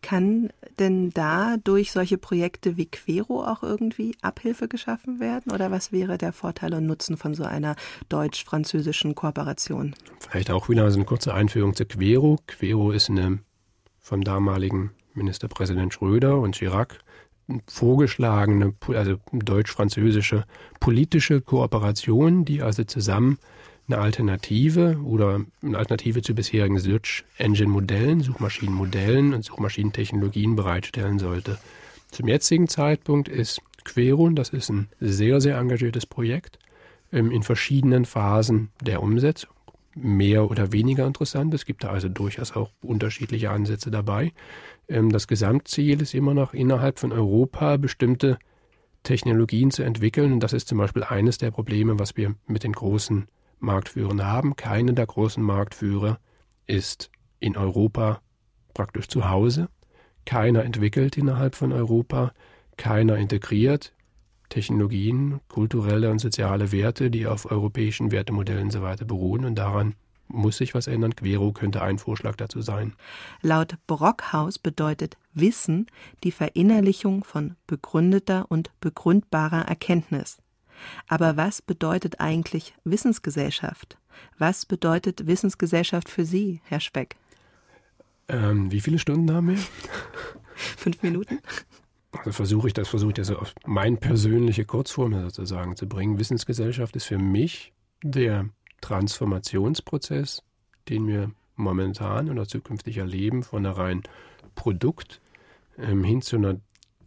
Kann 0.00 0.50
denn 0.78 1.10
da 1.10 1.56
durch 1.62 1.90
solche 1.90 2.18
Projekte 2.18 2.76
wie 2.76 2.86
Quero 2.86 3.44
auch 3.44 3.62
irgendwie 3.62 4.14
Abhilfe 4.22 4.68
geschaffen 4.68 5.18
werden? 5.18 5.52
Oder 5.52 5.70
was 5.70 5.90
wäre 5.90 6.18
der 6.18 6.32
Vorteil 6.32 6.72
und 6.74 6.86
Nutzen 6.86 7.16
von 7.16 7.34
so 7.34 7.42
einer 7.42 7.74
deutsch-französischen 8.08 9.14
Kooperation? 9.16 9.96
Vielleicht 10.20 10.50
auch 10.50 10.68
wieder 10.68 10.88
so 10.90 10.98
eine 10.98 11.04
kurze 11.04 11.34
Einführung 11.34 11.74
zu 11.74 11.84
Quero. 11.84 12.38
Quero 12.46 12.92
ist 12.92 13.10
eine 13.10 13.40
vom 13.98 14.22
damaligen 14.22 14.92
Ministerpräsident 15.14 15.92
Schröder 15.92 16.38
und 16.38 16.54
Chirac 16.54 17.00
vorgeschlagene, 17.66 18.74
also 18.88 19.16
deutsch-französische 19.32 20.44
politische 20.80 21.40
Kooperation, 21.40 22.44
die 22.44 22.62
also 22.62 22.84
zusammen 22.84 23.38
eine 23.88 23.98
Alternative 23.98 24.98
oder 25.02 25.40
eine 25.62 25.78
Alternative 25.78 26.20
zu 26.22 26.34
bisherigen 26.34 26.78
Search 26.78 27.24
Engine 27.38 27.70
Modellen, 27.70 28.20
Suchmaschinenmodellen 28.20 29.32
und 29.32 29.44
Suchmaschinentechnologien 29.44 30.56
bereitstellen 30.56 31.18
sollte. 31.18 31.58
Zum 32.10 32.28
jetzigen 32.28 32.68
Zeitpunkt 32.68 33.28
ist 33.28 33.60
Querun, 33.84 34.36
das 34.36 34.50
ist 34.50 34.68
ein 34.68 34.88
sehr, 35.00 35.40
sehr 35.40 35.58
engagiertes 35.58 36.04
Projekt 36.04 36.58
ähm, 37.12 37.30
in 37.30 37.42
verschiedenen 37.42 38.04
Phasen 38.04 38.70
der 38.82 39.02
Umsetzung. 39.02 39.50
Mehr 39.94 40.48
oder 40.50 40.72
weniger 40.72 41.06
interessant. 41.06 41.52
Es 41.54 41.64
gibt 41.64 41.82
da 41.82 41.90
also 41.90 42.08
durchaus 42.08 42.54
auch 42.54 42.70
unterschiedliche 42.82 43.50
Ansätze 43.50 43.90
dabei. 43.90 44.32
Ähm, 44.88 45.10
das 45.10 45.26
Gesamtziel 45.26 46.02
ist 46.02 46.14
immer 46.14 46.34
noch 46.34 46.54
innerhalb 46.54 46.98
von 46.98 47.12
Europa 47.12 47.76
bestimmte 47.76 48.38
Technologien 49.02 49.70
zu 49.70 49.82
entwickeln. 49.82 50.32
Und 50.32 50.40
das 50.40 50.52
ist 50.52 50.68
zum 50.68 50.78
Beispiel 50.78 51.04
eines 51.04 51.38
der 51.38 51.50
Probleme, 51.50 51.98
was 51.98 52.16
wir 52.16 52.34
mit 52.46 52.64
den 52.64 52.72
großen 52.72 53.26
Marktführern 53.60 54.24
haben. 54.24 54.56
Keine 54.56 54.94
der 54.94 55.06
großen 55.06 55.42
Marktführer 55.42 56.18
ist 56.66 57.10
in 57.40 57.56
Europa 57.56 58.20
praktisch 58.74 59.08
zu 59.08 59.28
Hause. 59.28 59.68
Keiner 60.24 60.64
entwickelt 60.64 61.16
innerhalb 61.16 61.54
von 61.54 61.72
Europa. 61.72 62.32
Keiner 62.76 63.16
integriert 63.16 63.94
Technologien, 64.48 65.40
kulturelle 65.48 66.10
und 66.10 66.20
soziale 66.20 66.72
Werte, 66.72 67.10
die 67.10 67.26
auf 67.26 67.50
europäischen 67.50 68.12
Wertemodellen 68.12 68.64
und 68.64 68.72
so 68.72 68.80
beruhen. 69.06 69.44
Und 69.44 69.56
daran 69.56 69.94
muss 70.28 70.58
sich 70.58 70.74
was 70.74 70.86
ändern. 70.86 71.16
Quero 71.16 71.52
könnte 71.52 71.82
ein 71.82 71.98
Vorschlag 71.98 72.36
dazu 72.36 72.60
sein. 72.60 72.94
Laut 73.42 73.76
Brockhaus 73.86 74.58
bedeutet 74.58 75.16
Wissen 75.34 75.86
die 76.24 76.32
Verinnerlichung 76.32 77.24
von 77.24 77.56
begründeter 77.66 78.46
und 78.48 78.70
begründbarer 78.80 79.62
Erkenntnis. 79.62 80.38
Aber 81.08 81.36
was 81.36 81.62
bedeutet 81.62 82.20
eigentlich 82.20 82.74
Wissensgesellschaft? 82.84 83.98
Was 84.38 84.66
bedeutet 84.66 85.26
Wissensgesellschaft 85.26 86.08
für 86.08 86.24
Sie, 86.24 86.60
Herr 86.64 86.80
Speck? 86.80 87.16
Ähm, 88.28 88.70
wie 88.70 88.80
viele 88.80 88.98
Stunden 88.98 89.32
haben 89.32 89.48
wir? 89.48 89.58
Fünf 90.54 91.02
Minuten. 91.02 91.40
Also 92.12 92.32
versuche 92.32 92.68
ich 92.68 92.74
das, 92.74 92.88
versuche 92.88 93.10
ich 93.10 93.16
das 93.16 93.30
auf 93.30 93.54
meine 93.66 93.96
persönliche 93.96 94.64
Kurzform 94.64 95.12
sozusagen 95.22 95.76
zu 95.76 95.86
bringen. 95.86 96.18
Wissensgesellschaft 96.18 96.96
ist 96.96 97.04
für 97.04 97.18
mich 97.18 97.72
der 98.02 98.48
Transformationsprozess, 98.80 100.42
den 100.88 101.06
wir 101.06 101.30
momentan 101.56 102.30
oder 102.30 102.46
zukünftig 102.46 102.98
erleben, 102.98 103.42
von 103.42 103.66
einer 103.66 103.76
rein 103.76 104.02
Produkt 104.54 105.20
ähm, 105.78 106.04
hin 106.04 106.22
zu 106.22 106.36
einer 106.36 106.56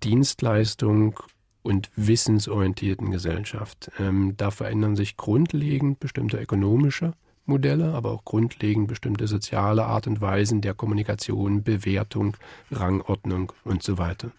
Dienstleistung 0.03 1.19
und 1.63 1.91
wissensorientierten 1.95 3.11
Gesellschaft. 3.11 3.91
Ähm, 3.99 4.35
da 4.37 4.51
verändern 4.51 4.95
sich 4.95 5.17
grundlegend 5.17 5.99
bestimmte 5.99 6.37
ökonomische 6.37 7.13
Modelle, 7.45 7.93
aber 7.93 8.11
auch 8.11 8.25
grundlegend 8.25 8.87
bestimmte 8.87 9.27
soziale 9.27 9.85
Art 9.85 10.07
und 10.07 10.21
Weisen 10.21 10.61
der 10.61 10.73
Kommunikation, 10.73 11.63
Bewertung, 11.63 12.37
Rangordnung 12.71 13.51
und 13.63 13.83
so 13.83 13.97
weiter. 13.97 14.31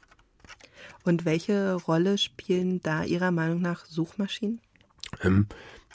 Und 1.05 1.25
welche 1.25 1.75
Rolle 1.75 2.17
spielen 2.17 2.81
da 2.83 3.03
Ihrer 3.03 3.31
Meinung 3.31 3.61
nach 3.61 3.85
Suchmaschinen? 3.87 4.61
Ähm, 5.23 5.47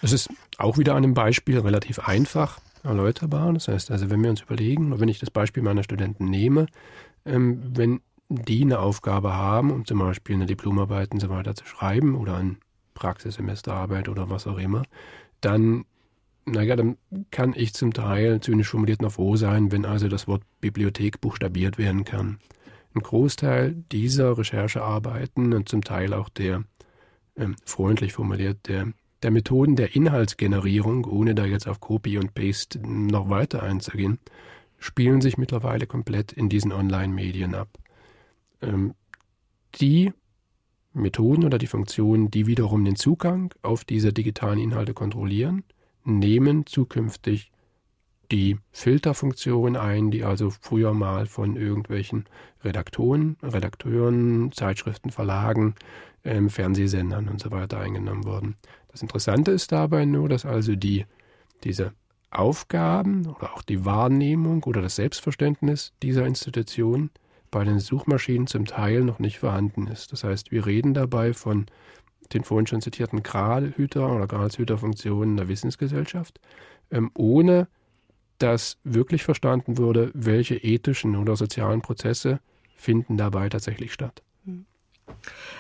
es 0.02 0.12
ist 0.12 0.30
auch 0.58 0.78
wieder 0.78 0.94
an 0.94 1.04
einem 1.04 1.13
Beispiel 1.13 1.60
relativ 1.60 2.00
einfach 2.00 2.60
erläuterbar. 2.84 3.54
Das 3.54 3.68
heißt 3.68 3.92
also, 3.92 4.10
wenn 4.10 4.24
wir 4.24 4.30
uns 4.30 4.42
überlegen, 4.42 5.00
wenn 5.00 5.10
ich 5.10 5.20
das 5.20 5.32
Beispiel 5.32 5.63
meiner 5.63 5.84
Studenten 5.84 6.26
nehme, 6.26 6.68
ähm, 7.26 7.62
wenn 7.76 8.02
die 8.30 8.62
eine 8.63 8.80
Aufgabe 8.80 9.34
haben, 9.34 9.72
um 9.72 9.86
zum 9.86 10.00
Beispiel 10.00 10.36
eine 10.36 10.46
Diplomarbeit 10.46 11.12
und 11.13 11.20
so 11.20 11.30
weiter 11.30 11.56
zu 11.56 11.66
schreiben 11.66 12.16
oder 12.16 12.36
eine 12.36 12.58
Praxissemesterarbeit 12.94 14.10
oder 14.10 14.30
was 14.30 14.48
auch 14.48 14.58
immer, 14.58 14.84
dann, 15.40 15.86
naja, 16.46 16.76
dann 16.76 16.98
kann 17.32 17.54
ich 17.56 17.74
zum 17.74 17.94
Teil 17.94 18.42
zynisch 18.42 18.70
formuliert 18.70 19.02
noch 19.02 19.13
froh 19.13 19.36
sein, 19.36 19.72
wenn 19.72 19.86
also 19.86 20.08
das 20.08 20.28
Wort 20.28 20.44
Bibliothek 20.60 21.22
buchstabiert 21.22 21.78
werden 21.78 22.04
kann. 22.04 22.40
Ein 22.94 23.02
Großteil 23.02 23.76
dieser 23.92 24.38
Recherchearbeiten 24.38 25.54
und 25.54 25.70
zum 25.70 25.84
Teil 25.84 26.13
auch 26.13 26.30
der, 26.30 26.63
äh, 27.36 27.48
freundlich 27.63 28.13
formuliert, 28.13 28.68
der, 28.68 28.88
der 29.23 29.32
Methoden 29.32 29.75
der 29.75 29.95
Inhaltsgenerierung, 29.95 31.06
ohne 31.06 31.36
da 31.36 31.45
jetzt 31.45 31.67
auf 31.67 31.80
Copy 31.80 32.17
und 32.17 32.34
Paste 32.34 32.80
noch 32.88 33.30
weiter 33.30 33.63
einzugehen, 33.63 34.19
spielen 34.77 35.21
sich 35.21 35.38
mittlerweile 35.38 35.88
komplett 35.88 36.32
in 36.32 36.49
diesen 36.49 36.71
Online-Medien 36.71 37.56
ab 37.56 37.69
ähm, 38.62 38.93
die 39.75 40.13
Methoden 40.93 41.43
oder 41.43 41.58
die 41.58 41.67
Funktionen, 41.67 42.32
die 42.32 42.47
wiederum 42.47 42.84
den 42.84 42.95
Zugang 42.95 43.53
auf 43.62 43.86
diese 43.86 44.13
digitalen 44.13 44.60
Inhalte 44.60 44.93
kontrollieren, 44.93 45.63
nehmen 46.03 46.65
zukünftig 46.65 47.51
die 48.32 48.58
Filterfunktion 48.71 49.77
ein, 49.77 50.12
die 50.12 50.23
also 50.23 50.49
früher 50.49 50.93
mal 50.93 51.27
von 51.27 51.56
irgendwelchen 51.56 52.25
Redaktoren, 52.63 53.38
Redakteuren, 53.41 54.51
Zeitschriften, 54.51 55.12
Verlagen, 55.12 55.75
ähm, 56.25 56.49
Fernsehsendern 56.49 57.30
und 57.30 57.39
so 57.39 57.51
weiter 57.51 57.80
eingenommen 57.80 58.25
wurden. 58.25 58.56
Das 58.89 59.02
Interessante 59.02 59.52
ist 59.52 59.71
dabei 59.71 60.06
nur, 60.06 60.30
dass 60.30 60.45
also 60.45 60.76
die, 60.76 61.06
diese 61.63 61.93
Aufgaben 62.32 63.26
oder 63.28 63.54
auch 63.54 63.62
die 63.62 63.86
Wahrnehmung 63.86 64.63
oder 64.63 64.82
das 64.82 64.95
Selbstverständnis 64.95 65.93
dieser 66.02 66.26
Institution 66.26 67.10
bei 67.52 67.63
den 67.63 67.80
Suchmaschinen 67.80 68.47
zum 68.47 68.65
Teil 68.65 69.04
noch 69.04 69.19
nicht 69.19 69.39
vorhanden 69.39 69.88
ist. 69.88 70.12
Das 70.12 70.23
heißt, 70.23 70.52
wir 70.52 70.65
reden 70.65 70.93
dabei 70.93 71.34
von 71.34 71.67
den 72.34 72.43
vorhin 72.43 72.67
schon 72.67 72.82
zitierten 72.82 73.23
Gralhüter 73.23 74.13
oder 74.13 74.28
Gralshüterfunktionen 74.28 75.38
der 75.38 75.47
Wissensgesellschaft, 75.47 76.39
ähm, 76.91 77.12
ohne 77.13 77.67
dass 78.39 78.78
wirklich 78.84 79.23
verstanden 79.23 79.78
wurde, 79.78 80.12
welche 80.13 80.56
ethischen 80.56 81.15
oder 81.15 81.36
sozialen 81.36 81.82
Prozesse 81.82 82.39
finden 82.76 83.17
dabei 83.17 83.50
tatsächlich 83.50 83.93
statt. 83.93 84.21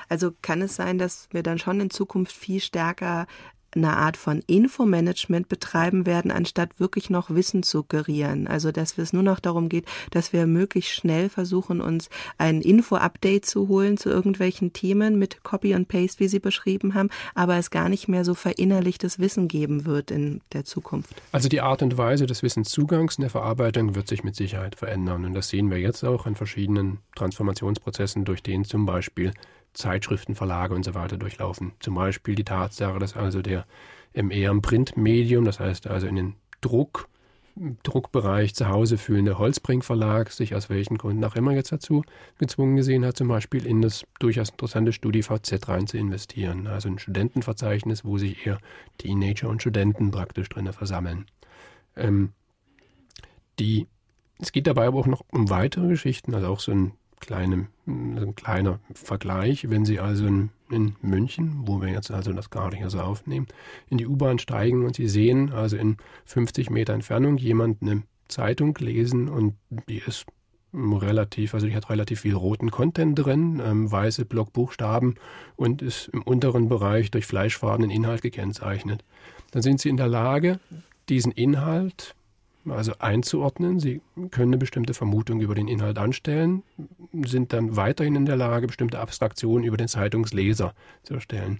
Also 0.09 0.31
kann 0.41 0.61
es 0.61 0.75
sein, 0.75 0.97
dass 0.97 1.27
wir 1.31 1.43
dann 1.43 1.59
schon 1.59 1.79
in 1.79 1.89
Zukunft 1.89 2.35
viel 2.35 2.59
stärker 2.59 3.27
eine 3.75 3.95
Art 3.95 4.17
von 4.17 4.41
Infomanagement 4.47 5.49
betreiben 5.49 6.05
werden, 6.05 6.31
anstatt 6.31 6.79
wirklich 6.79 7.09
noch 7.09 7.29
Wissen 7.29 7.63
zu 7.63 7.83
gerieren. 7.83 8.47
Also 8.47 8.71
dass 8.71 8.97
es 8.97 9.13
nur 9.13 9.23
noch 9.23 9.39
darum 9.39 9.69
geht, 9.69 9.85
dass 10.11 10.33
wir 10.33 10.47
möglichst 10.47 10.93
schnell 10.93 11.29
versuchen, 11.29 11.81
uns 11.81 12.09
ein 12.37 12.61
Info-Update 12.61 13.45
zu 13.45 13.67
holen 13.67 13.97
zu 13.97 14.09
irgendwelchen 14.09 14.73
Themen 14.73 15.19
mit 15.19 15.43
Copy 15.43 15.75
und 15.75 15.87
Paste, 15.87 16.19
wie 16.19 16.27
Sie 16.27 16.39
beschrieben 16.39 16.93
haben, 16.93 17.09
aber 17.35 17.57
es 17.57 17.71
gar 17.71 17.89
nicht 17.89 18.07
mehr 18.07 18.25
so 18.25 18.33
verinnerlichtes 18.33 19.19
Wissen 19.19 19.47
geben 19.47 19.85
wird 19.85 20.11
in 20.11 20.41
der 20.53 20.63
Zukunft. 20.63 21.21
Also 21.31 21.49
die 21.49 21.61
Art 21.61 21.81
und 21.81 21.97
Weise 21.97 22.25
des 22.25 22.43
Wissenszugangs 22.43 23.17
und 23.17 23.21
der 23.23 23.29
Verarbeitung 23.29 23.95
wird 23.95 24.07
sich 24.07 24.23
mit 24.23 24.35
Sicherheit 24.35 24.75
verändern. 24.75 25.25
Und 25.25 25.33
das 25.33 25.49
sehen 25.49 25.69
wir 25.69 25.77
jetzt 25.77 26.03
auch 26.03 26.25
in 26.25 26.35
verschiedenen 26.35 26.99
Transformationsprozessen, 27.15 28.25
durch 28.25 28.43
denen 28.43 28.65
zum 28.65 28.85
Beispiel 28.85 29.33
Zeitschriften, 29.77 30.35
Verlage 30.35 30.73
und 30.73 30.83
so 30.83 30.95
weiter 30.95 31.17
durchlaufen. 31.17 31.73
Zum 31.79 31.95
Beispiel 31.95 32.35
die 32.35 32.43
Tatsache, 32.43 32.99
dass 32.99 33.15
also 33.15 33.41
der 33.41 33.65
eher 34.13 34.51
im 34.51 34.61
Printmedium, 34.61 35.45
das 35.45 35.59
heißt 35.59 35.87
also 35.87 36.07
in 36.07 36.15
den 36.15 36.35
Druck 36.61 37.07
Druckbereich 37.83 38.53
zu 38.53 38.67
Hause 38.67 38.97
fühlende 38.97 39.39
Holzbrink 39.39 39.83
Verlag 39.83 40.31
sich 40.31 40.53
aus 40.53 40.69
welchen 40.69 40.97
Gründen 40.97 41.23
auch 41.23 41.35
immer 41.35 41.53
jetzt 41.53 41.71
dazu 41.71 42.03
gezwungen 42.37 42.75
gesehen 42.75 43.05
hat, 43.05 43.17
zum 43.17 43.27
Beispiel 43.27 43.65
in 43.65 43.81
das 43.81 44.05
durchaus 44.19 44.49
interessante 44.49 44.93
StudiVZ 44.93 45.67
rein 45.67 45.87
zu 45.87 45.97
investieren. 45.97 46.67
Also 46.67 46.89
ein 46.89 46.99
Studentenverzeichnis, 46.99 48.05
wo 48.05 48.17
sich 48.17 48.45
eher 48.45 48.59
Teenager 48.99 49.49
und 49.49 49.61
Studenten 49.61 50.11
praktisch 50.11 50.49
drin 50.49 50.71
versammeln. 50.71 51.25
Ähm, 51.95 52.33
die, 53.59 53.87
es 54.39 54.51
geht 54.51 54.67
dabei 54.67 54.85
aber 54.85 54.99
auch 54.99 55.07
noch 55.07 55.25
um 55.31 55.49
weitere 55.49 55.87
Geschichten, 55.87 56.35
also 56.35 56.47
auch 56.47 56.59
so 56.59 56.71
ein 56.71 56.91
kleine, 57.19 57.67
ein 57.85 58.35
kleiner 58.35 58.79
Vergleich. 58.93 59.69
Wenn 59.69 59.85
Sie 59.85 59.99
also 59.99 60.25
in, 60.25 60.49
in, 60.69 60.95
München, 61.01 61.63
wo 61.65 61.81
wir 61.81 61.89
jetzt 61.89 62.11
also 62.11 62.33
das 62.33 62.49
gerade 62.49 62.77
so 62.89 62.99
aufnehmen, 62.99 63.47
in 63.89 63.97
die 63.97 64.07
U-Bahn 64.07 64.39
steigen 64.39 64.85
und 64.85 64.95
Sie 64.95 65.07
sehen 65.07 65.51
also 65.51 65.77
in 65.77 65.97
50 66.25 66.69
Meter 66.69 66.93
Entfernung 66.93 67.37
jemand 67.37 67.81
eine 67.81 68.03
Zeitung 68.27 68.75
lesen 68.79 69.29
und 69.29 69.55
die 69.89 70.01
ist 70.05 70.25
relativ, 70.73 71.53
also 71.53 71.65
die 71.65 71.75
hat 71.75 71.89
relativ 71.89 72.21
viel 72.21 72.35
roten 72.35 72.71
Content 72.71 73.17
drin, 73.17 73.61
ähm, 73.63 73.91
weiße 73.91 74.25
Blockbuchstaben 74.25 75.15
und 75.55 75.81
ist 75.81 76.09
im 76.09 76.21
unteren 76.21 76.67
Bereich 76.67 77.09
durch 77.09 77.25
fleischfarbenen 77.25 77.89
Inhalt 77.89 78.21
gekennzeichnet. 78.21 79.03
Dann 79.51 79.61
sind 79.61 79.79
Sie 79.79 79.89
in 79.89 79.97
der 79.97 80.09
Lage, 80.09 80.59
diesen 81.09 81.31
Inhalt 81.31 82.15
also 82.71 82.93
einzuordnen. 82.99 83.79
Sie 83.79 84.01
können 84.31 84.53
eine 84.53 84.57
bestimmte 84.57 84.93
Vermutung 84.93 85.41
über 85.41 85.55
den 85.55 85.67
Inhalt 85.67 85.97
anstellen, 85.97 86.63
sind 87.25 87.53
dann 87.53 87.75
weiterhin 87.75 88.15
in 88.15 88.25
der 88.25 88.35
Lage, 88.35 88.67
bestimmte 88.67 88.99
Abstraktionen 88.99 89.65
über 89.65 89.77
den 89.77 89.87
Zeitungsleser 89.87 90.73
zu 91.03 91.15
erstellen. 91.15 91.59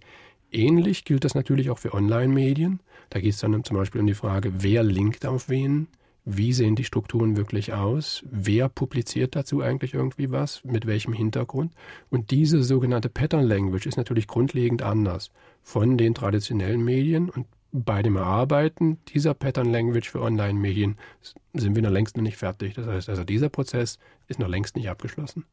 Ähnlich 0.51 1.03
gilt 1.03 1.25
das 1.25 1.35
natürlich 1.35 1.69
auch 1.69 1.79
für 1.79 1.93
Online-Medien. 1.93 2.79
Da 3.09 3.19
geht 3.19 3.33
es 3.33 3.39
dann 3.39 3.63
zum 3.63 3.77
Beispiel 3.77 4.01
um 4.01 4.07
die 4.07 4.13
Frage, 4.13 4.63
wer 4.63 4.83
linkt 4.83 5.25
auf 5.25 5.49
wen, 5.49 5.87
wie 6.29 6.51
sehen 6.51 6.75
die 6.75 6.83
Strukturen 6.83 7.37
wirklich 7.37 7.73
aus, 7.73 8.23
wer 8.29 8.67
publiziert 8.67 9.35
dazu 9.35 9.61
eigentlich 9.61 9.93
irgendwie 9.93 10.29
was, 10.29 10.61
mit 10.65 10.85
welchem 10.85 11.13
Hintergrund. 11.13 11.71
Und 12.09 12.31
diese 12.31 12.63
sogenannte 12.63 13.09
Pattern 13.09 13.45
Language 13.45 13.85
ist 13.85 13.95
natürlich 13.95 14.27
grundlegend 14.27 14.81
anders 14.81 15.31
von 15.63 15.97
den 15.97 16.13
traditionellen 16.13 16.83
Medien 16.83 17.29
und 17.29 17.47
bei 17.71 18.01
dem 18.01 18.15
Erarbeiten 18.15 18.99
dieser 19.09 19.33
Pattern 19.33 19.71
Language 19.71 20.09
für 20.09 20.21
Online-Medien 20.21 20.97
sind 21.53 21.75
wir 21.75 21.83
noch 21.83 21.89
längst 21.89 22.15
noch 22.17 22.23
nicht 22.23 22.37
fertig. 22.37 22.73
Das 22.75 22.87
heißt 22.87 23.09
also, 23.09 23.23
dieser 23.23 23.49
Prozess 23.49 23.99
ist 24.27 24.39
noch 24.39 24.47
längst 24.47 24.75
nicht 24.75 24.89
abgeschlossen. 24.89 25.45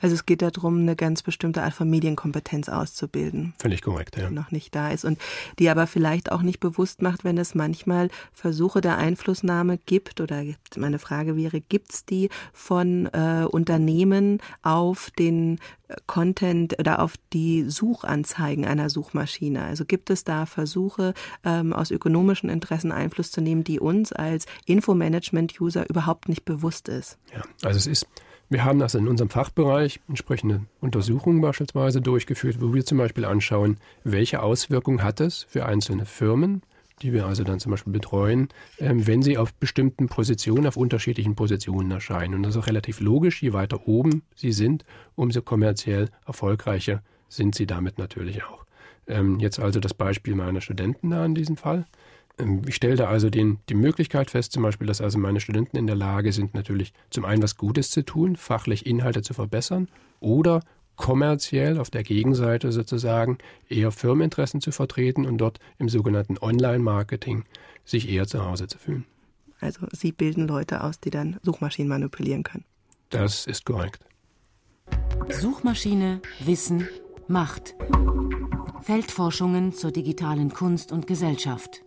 Also 0.00 0.14
es 0.14 0.26
geht 0.26 0.42
darum, 0.42 0.78
eine 0.78 0.96
ganz 0.96 1.22
bestimmte 1.22 1.62
Art 1.62 1.74
von 1.74 1.88
Medienkompetenz 1.88 2.68
auszubilden. 2.68 3.54
Völlig 3.58 3.82
korrekt, 3.82 4.16
ja. 4.16 4.28
Die 4.28 4.34
noch 4.34 4.50
nicht 4.50 4.74
da 4.74 4.90
ist 4.90 5.04
und 5.04 5.18
die 5.58 5.68
aber 5.68 5.86
vielleicht 5.86 6.32
auch 6.32 6.42
nicht 6.42 6.60
bewusst 6.60 7.02
macht, 7.02 7.24
wenn 7.24 7.38
es 7.38 7.54
manchmal 7.54 8.08
Versuche 8.32 8.80
der 8.80 8.98
Einflussnahme 8.98 9.78
gibt 9.78 10.20
oder 10.20 10.42
meine 10.76 10.98
Frage 10.98 11.36
wäre, 11.36 11.60
gibt 11.60 11.92
es 11.92 12.04
die 12.04 12.28
von 12.52 13.06
äh, 13.06 13.46
Unternehmen 13.50 14.38
auf 14.62 15.10
den 15.10 15.58
äh, 15.88 15.96
Content 16.06 16.78
oder 16.78 17.00
auf 17.00 17.14
die 17.32 17.68
Suchanzeigen 17.68 18.64
einer 18.64 18.90
Suchmaschine? 18.90 19.64
Also 19.64 19.84
gibt 19.84 20.10
es 20.10 20.24
da 20.24 20.46
Versuche, 20.46 21.14
ähm, 21.44 21.72
aus 21.72 21.90
ökonomischen 21.90 22.48
Interessen 22.48 22.92
Einfluss 22.92 23.30
zu 23.30 23.40
nehmen, 23.40 23.64
die 23.64 23.80
uns 23.80 24.12
als 24.12 24.46
Infomanagement-User 24.66 25.88
überhaupt 25.88 26.28
nicht 26.28 26.44
bewusst 26.44 26.88
ist? 26.88 27.18
Ja, 27.34 27.42
also 27.62 27.78
es 27.78 27.86
ist 27.86 28.06
wir 28.52 28.64
haben 28.64 28.78
das 28.78 28.94
in 28.94 29.08
unserem 29.08 29.30
Fachbereich 29.30 30.00
entsprechende 30.08 30.66
Untersuchungen 30.80 31.40
beispielsweise 31.40 32.00
durchgeführt, 32.00 32.60
wo 32.60 32.74
wir 32.74 32.84
zum 32.84 32.98
Beispiel 32.98 33.24
anschauen, 33.24 33.78
welche 34.04 34.42
Auswirkungen 34.42 35.02
hat 35.02 35.20
es 35.20 35.44
für 35.44 35.64
einzelne 35.64 36.04
Firmen, 36.04 36.62
die 37.00 37.12
wir 37.12 37.26
also 37.26 37.44
dann 37.44 37.60
zum 37.60 37.70
Beispiel 37.70 37.92
betreuen, 37.92 38.48
ähm, 38.78 39.06
wenn 39.06 39.22
sie 39.22 39.38
auf 39.38 39.54
bestimmten 39.54 40.08
Positionen, 40.08 40.66
auf 40.66 40.76
unterschiedlichen 40.76 41.34
Positionen 41.34 41.90
erscheinen. 41.90 42.34
Und 42.34 42.42
das 42.42 42.54
ist 42.54 42.62
auch 42.62 42.66
relativ 42.66 43.00
logisch, 43.00 43.42
je 43.42 43.54
weiter 43.54 43.88
oben 43.88 44.22
sie 44.34 44.52
sind, 44.52 44.84
umso 45.14 45.40
kommerziell 45.42 46.10
erfolgreicher 46.26 47.02
sind 47.28 47.54
sie 47.54 47.66
damit 47.66 47.98
natürlich 47.98 48.44
auch. 48.44 48.66
Ähm, 49.06 49.40
jetzt 49.40 49.58
also 49.58 49.80
das 49.80 49.94
Beispiel 49.94 50.34
meiner 50.34 50.60
Studenten 50.60 51.10
da 51.10 51.24
in 51.24 51.34
diesem 51.34 51.56
Fall. 51.56 51.86
Ähm, 52.42 52.62
ich 52.66 52.74
stelle 52.74 52.96
da 52.96 53.08
also 53.08 53.30
den, 53.30 53.58
die 53.68 53.74
Möglichkeit 53.74 54.30
fest, 54.30 54.52
zum 54.52 54.62
Beispiel, 54.62 54.86
dass 54.86 55.00
also 55.00 55.18
meine 55.18 55.40
Studenten 55.40 55.76
in 55.76 55.86
der 55.86 55.96
Lage 55.96 56.32
sind, 56.32 56.54
natürlich 56.54 56.92
zum 57.10 57.24
einen 57.24 57.42
was 57.42 57.56
Gutes 57.56 57.90
zu 57.90 58.04
tun, 58.04 58.36
fachlich 58.36 58.86
Inhalte 58.86 59.22
zu 59.22 59.34
verbessern 59.34 59.88
oder 60.20 60.62
kommerziell 60.96 61.78
auf 61.78 61.90
der 61.90 62.02
Gegenseite 62.02 62.70
sozusagen 62.70 63.38
eher 63.68 63.90
Firmeninteressen 63.90 64.60
zu 64.60 64.72
vertreten 64.72 65.26
und 65.26 65.38
dort 65.38 65.58
im 65.78 65.88
sogenannten 65.88 66.36
Online-Marketing 66.38 67.44
sich 67.84 68.08
eher 68.08 68.26
zu 68.26 68.44
Hause 68.44 68.66
zu 68.66 68.78
fühlen. 68.78 69.04
Also 69.60 69.86
Sie 69.92 70.12
bilden 70.12 70.46
Leute 70.46 70.82
aus, 70.82 71.00
die 71.00 71.10
dann 71.10 71.38
Suchmaschinen 71.42 71.88
manipulieren 71.88 72.42
können. 72.42 72.64
Das 73.10 73.46
ist 73.46 73.64
korrekt. 73.64 74.04
Suchmaschine, 75.30 76.20
Wissen, 76.44 76.88
Macht. 77.28 77.74
Feldforschungen 78.82 79.72
zur 79.72 79.92
digitalen 79.92 80.52
Kunst 80.52 80.90
und 80.90 81.06
Gesellschaft. 81.06 81.82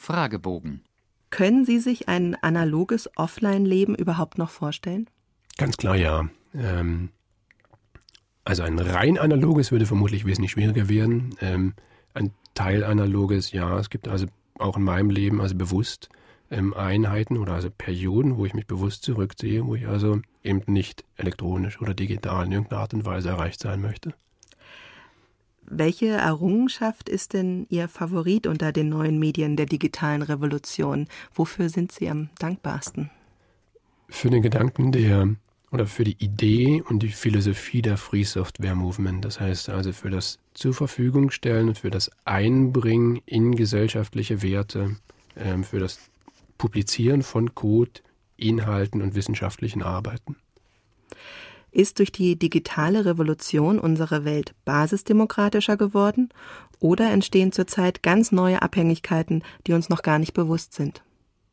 Fragebogen. 0.00 0.80
Können 1.28 1.66
Sie 1.66 1.78
sich 1.78 2.08
ein 2.08 2.34
analoges 2.34 3.10
Offline-Leben 3.16 3.94
überhaupt 3.94 4.38
noch 4.38 4.48
vorstellen? 4.48 5.10
Ganz 5.58 5.76
klar, 5.76 5.94
ja. 5.94 6.28
Ähm, 6.54 7.10
also 8.44 8.62
ein 8.62 8.78
rein 8.78 9.18
analoges 9.18 9.70
würde 9.70 9.84
vermutlich 9.84 10.24
wesentlich 10.24 10.52
schwieriger 10.52 10.88
werden. 10.88 11.34
Ähm, 11.42 11.74
ein 12.14 12.32
Teil 12.54 12.82
analoges, 12.82 13.52
ja. 13.52 13.78
Es 13.78 13.90
gibt 13.90 14.08
also 14.08 14.26
auch 14.58 14.78
in 14.78 14.84
meinem 14.84 15.10
Leben 15.10 15.38
also 15.38 15.54
bewusst 15.54 16.08
ähm, 16.50 16.72
Einheiten 16.72 17.36
oder 17.36 17.52
also 17.52 17.68
Perioden, 17.70 18.38
wo 18.38 18.46
ich 18.46 18.54
mich 18.54 18.66
bewusst 18.66 19.02
zurückziehe, 19.02 19.66
wo 19.66 19.74
ich 19.74 19.86
also 19.86 20.22
eben 20.42 20.62
nicht 20.66 21.04
elektronisch 21.16 21.78
oder 21.78 21.92
digital 21.92 22.46
in 22.46 22.52
irgendeiner 22.52 22.80
Art 22.80 22.94
und 22.94 23.04
Weise 23.04 23.28
erreicht 23.28 23.60
sein 23.60 23.82
möchte. 23.82 24.14
Welche 25.72 26.08
Errungenschaft 26.08 27.08
ist 27.08 27.32
denn 27.32 27.66
Ihr 27.70 27.86
Favorit 27.86 28.48
unter 28.48 28.72
den 28.72 28.88
neuen 28.88 29.20
Medien 29.20 29.56
der 29.56 29.66
digitalen 29.66 30.22
Revolution? 30.22 31.06
Wofür 31.32 31.68
sind 31.68 31.92
Sie 31.92 32.10
am 32.10 32.28
dankbarsten? 32.40 33.08
Für 34.08 34.30
den 34.30 34.42
Gedanken 34.42 34.90
der 34.90 35.36
oder 35.70 35.86
für 35.86 36.02
die 36.02 36.16
Idee 36.18 36.82
und 36.88 37.04
die 37.04 37.10
Philosophie 37.10 37.82
der 37.82 37.96
Free 37.96 38.24
Software 38.24 38.74
Movement. 38.74 39.24
Das 39.24 39.38
heißt 39.38 39.68
also 39.68 39.92
für 39.92 40.10
das 40.10 40.40
zur 40.54 40.74
Verfügung 40.74 41.30
stellen 41.30 41.68
und 41.68 41.78
für 41.78 41.90
das 41.90 42.10
Einbringen 42.24 43.20
in 43.24 43.54
gesellschaftliche 43.54 44.42
Werte, 44.42 44.96
ähm, 45.36 45.62
für 45.62 45.78
das 45.78 46.10
Publizieren 46.58 47.22
von 47.22 47.54
Code, 47.54 48.00
Inhalten 48.36 49.02
und 49.02 49.14
wissenschaftlichen 49.14 49.82
Arbeiten. 49.82 50.34
Ist 51.72 51.98
durch 51.98 52.12
die 52.12 52.38
digitale 52.38 53.04
Revolution 53.04 53.78
unsere 53.78 54.24
Welt 54.24 54.54
basisdemokratischer 54.64 55.76
geworden 55.76 56.30
oder 56.80 57.10
entstehen 57.10 57.52
zurzeit 57.52 58.02
ganz 58.02 58.32
neue 58.32 58.62
Abhängigkeiten, 58.62 59.44
die 59.66 59.72
uns 59.74 59.88
noch 59.88 60.02
gar 60.02 60.18
nicht 60.18 60.34
bewusst 60.34 60.74
sind? 60.74 61.02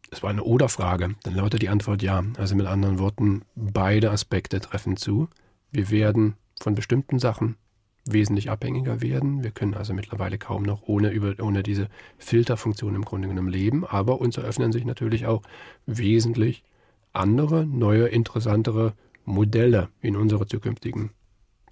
Es 0.09 0.23
war 0.23 0.29
eine 0.29 0.43
Oder-Frage. 0.43 1.15
Dann 1.23 1.35
lautet 1.35 1.61
die 1.61 1.69
Antwort 1.69 2.01
ja. 2.01 2.23
Also 2.37 2.55
mit 2.55 2.65
anderen 2.65 2.97
Worten, 2.99 3.43
beide 3.55 4.11
Aspekte 4.11 4.59
treffen 4.61 4.95
zu. 4.95 5.27
Wir 5.71 5.89
werden 5.89 6.35
von 6.59 6.75
bestimmten 6.75 7.19
Sachen 7.19 7.57
wesentlich 8.05 8.49
abhängiger 8.49 9.01
werden. 9.01 9.43
Wir 9.43 9.51
können 9.51 9.73
also 9.73 9.93
mittlerweile 9.93 10.37
kaum 10.37 10.63
noch 10.63 10.83
ohne, 10.83 11.09
über, 11.09 11.35
ohne 11.43 11.61
diese 11.61 11.89
Filterfunktion 12.17 12.95
im 12.95 13.03
Grunde 13.03 13.27
genommen 13.27 13.49
leben. 13.49 13.85
Aber 13.85 14.21
uns 14.21 14.37
eröffnen 14.37 14.71
sich 14.71 14.85
natürlich 14.85 15.25
auch 15.27 15.41
wesentlich 15.85 16.63
andere, 17.11 17.65
neue, 17.65 18.07
interessantere 18.07 18.93
Modelle 19.27 19.89
in 20.01 20.15
unserer 20.15 20.47
zukünftigen 20.47 21.11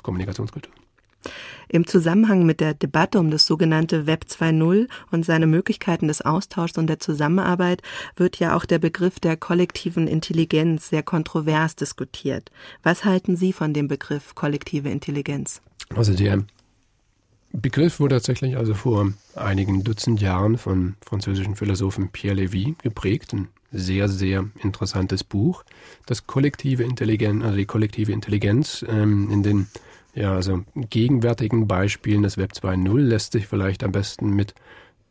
Kommunikationskultur. 0.03 0.71
Im 1.67 1.87
Zusammenhang 1.87 2.45
mit 2.45 2.59
der 2.59 2.75
Debatte 2.75 3.19
um 3.19 3.31
das 3.31 3.47
sogenannte 3.47 4.05
Web 4.05 4.25
2.0 4.29 4.87
und 5.11 5.25
seine 5.25 5.47
Möglichkeiten 5.47 6.07
des 6.07 6.21
Austauschs 6.21 6.77
und 6.77 6.87
der 6.87 6.99
Zusammenarbeit 6.99 7.81
wird 8.15 8.37
ja 8.37 8.55
auch 8.55 8.65
der 8.65 8.77
Begriff 8.77 9.19
der 9.19 9.35
kollektiven 9.35 10.07
Intelligenz 10.07 10.89
sehr 10.89 11.01
kontrovers 11.01 11.75
diskutiert. 11.75 12.51
Was 12.83 13.03
halten 13.03 13.35
Sie 13.35 13.53
von 13.53 13.73
dem 13.73 13.87
Begriff 13.87 14.35
kollektive 14.35 14.89
Intelligenz? 14.89 15.61
Also 15.95 16.13
der 16.13 16.43
Begriff 17.51 17.99
wurde 17.99 18.15
tatsächlich 18.15 18.57
also 18.57 18.73
vor 18.73 19.13
einigen 19.35 19.83
Dutzend 19.83 20.21
Jahren 20.21 20.57
von 20.57 20.95
französischen 21.01 21.55
Philosophen 21.55 22.09
Pierre 22.09 22.35
Lévy 22.35 22.75
geprägt, 22.83 23.33
ein 23.33 23.47
sehr, 23.71 24.07
sehr 24.09 24.45
interessantes 24.61 25.23
Buch. 25.23 25.63
Das 26.05 26.27
kollektive 26.27 26.83
Intelligenz, 26.83 27.43
also 27.43 27.57
die 27.57 27.65
kollektive 27.65 28.11
Intelligenz 28.11 28.85
ähm, 28.87 29.29
in 29.31 29.43
den 29.43 29.67
ja, 30.13 30.33
also 30.33 30.63
gegenwärtigen 30.75 31.67
Beispielen 31.67 32.23
des 32.23 32.37
Web 32.37 32.53
2.0 32.53 32.97
lässt 32.99 33.33
sich 33.33 33.47
vielleicht 33.47 33.83
am 33.83 33.91
besten 33.91 34.29
mit 34.29 34.55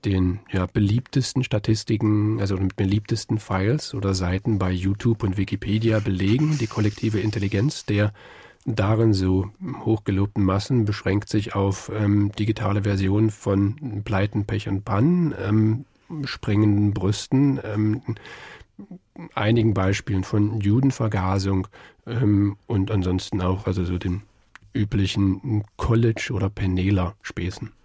den 0.04 0.40
ja, 0.50 0.66
beliebtesten 0.66 1.44
Statistiken, 1.44 2.40
also 2.40 2.56
mit 2.56 2.76
beliebtesten 2.76 3.38
Files 3.38 3.94
oder 3.94 4.14
Seiten 4.14 4.58
bei 4.58 4.70
YouTube 4.70 5.22
und 5.22 5.36
Wikipedia 5.36 5.98
belegen. 5.98 6.58
Die 6.58 6.66
kollektive 6.66 7.20
Intelligenz 7.20 7.84
der 7.84 8.12
darin 8.66 9.12
so 9.12 9.50
hochgelobten 9.84 10.42
Massen 10.42 10.84
beschränkt 10.86 11.28
sich 11.28 11.54
auf 11.54 11.90
ähm, 11.94 12.32
digitale 12.32 12.82
Versionen 12.82 13.30
von 13.30 14.02
Pleiten, 14.04 14.46
Pech 14.46 14.68
und 14.68 14.84
Pannen, 14.84 15.34
ähm, 15.38 15.84
springenden 16.24 16.92
Brüsten, 16.92 17.60
ähm, 17.64 18.02
einigen 19.34 19.74
Beispielen 19.74 20.24
von 20.24 20.60
Judenvergasung 20.60 21.68
ähm, 22.06 22.56
und 22.66 22.90
ansonsten 22.90 23.40
auch 23.40 23.66
also 23.66 23.84
so 23.84 23.98
den 23.98 24.22
üblichen 24.72 25.64
College- 25.76 26.30
oder 26.32 26.50
Penela-Späßen. 26.50 27.70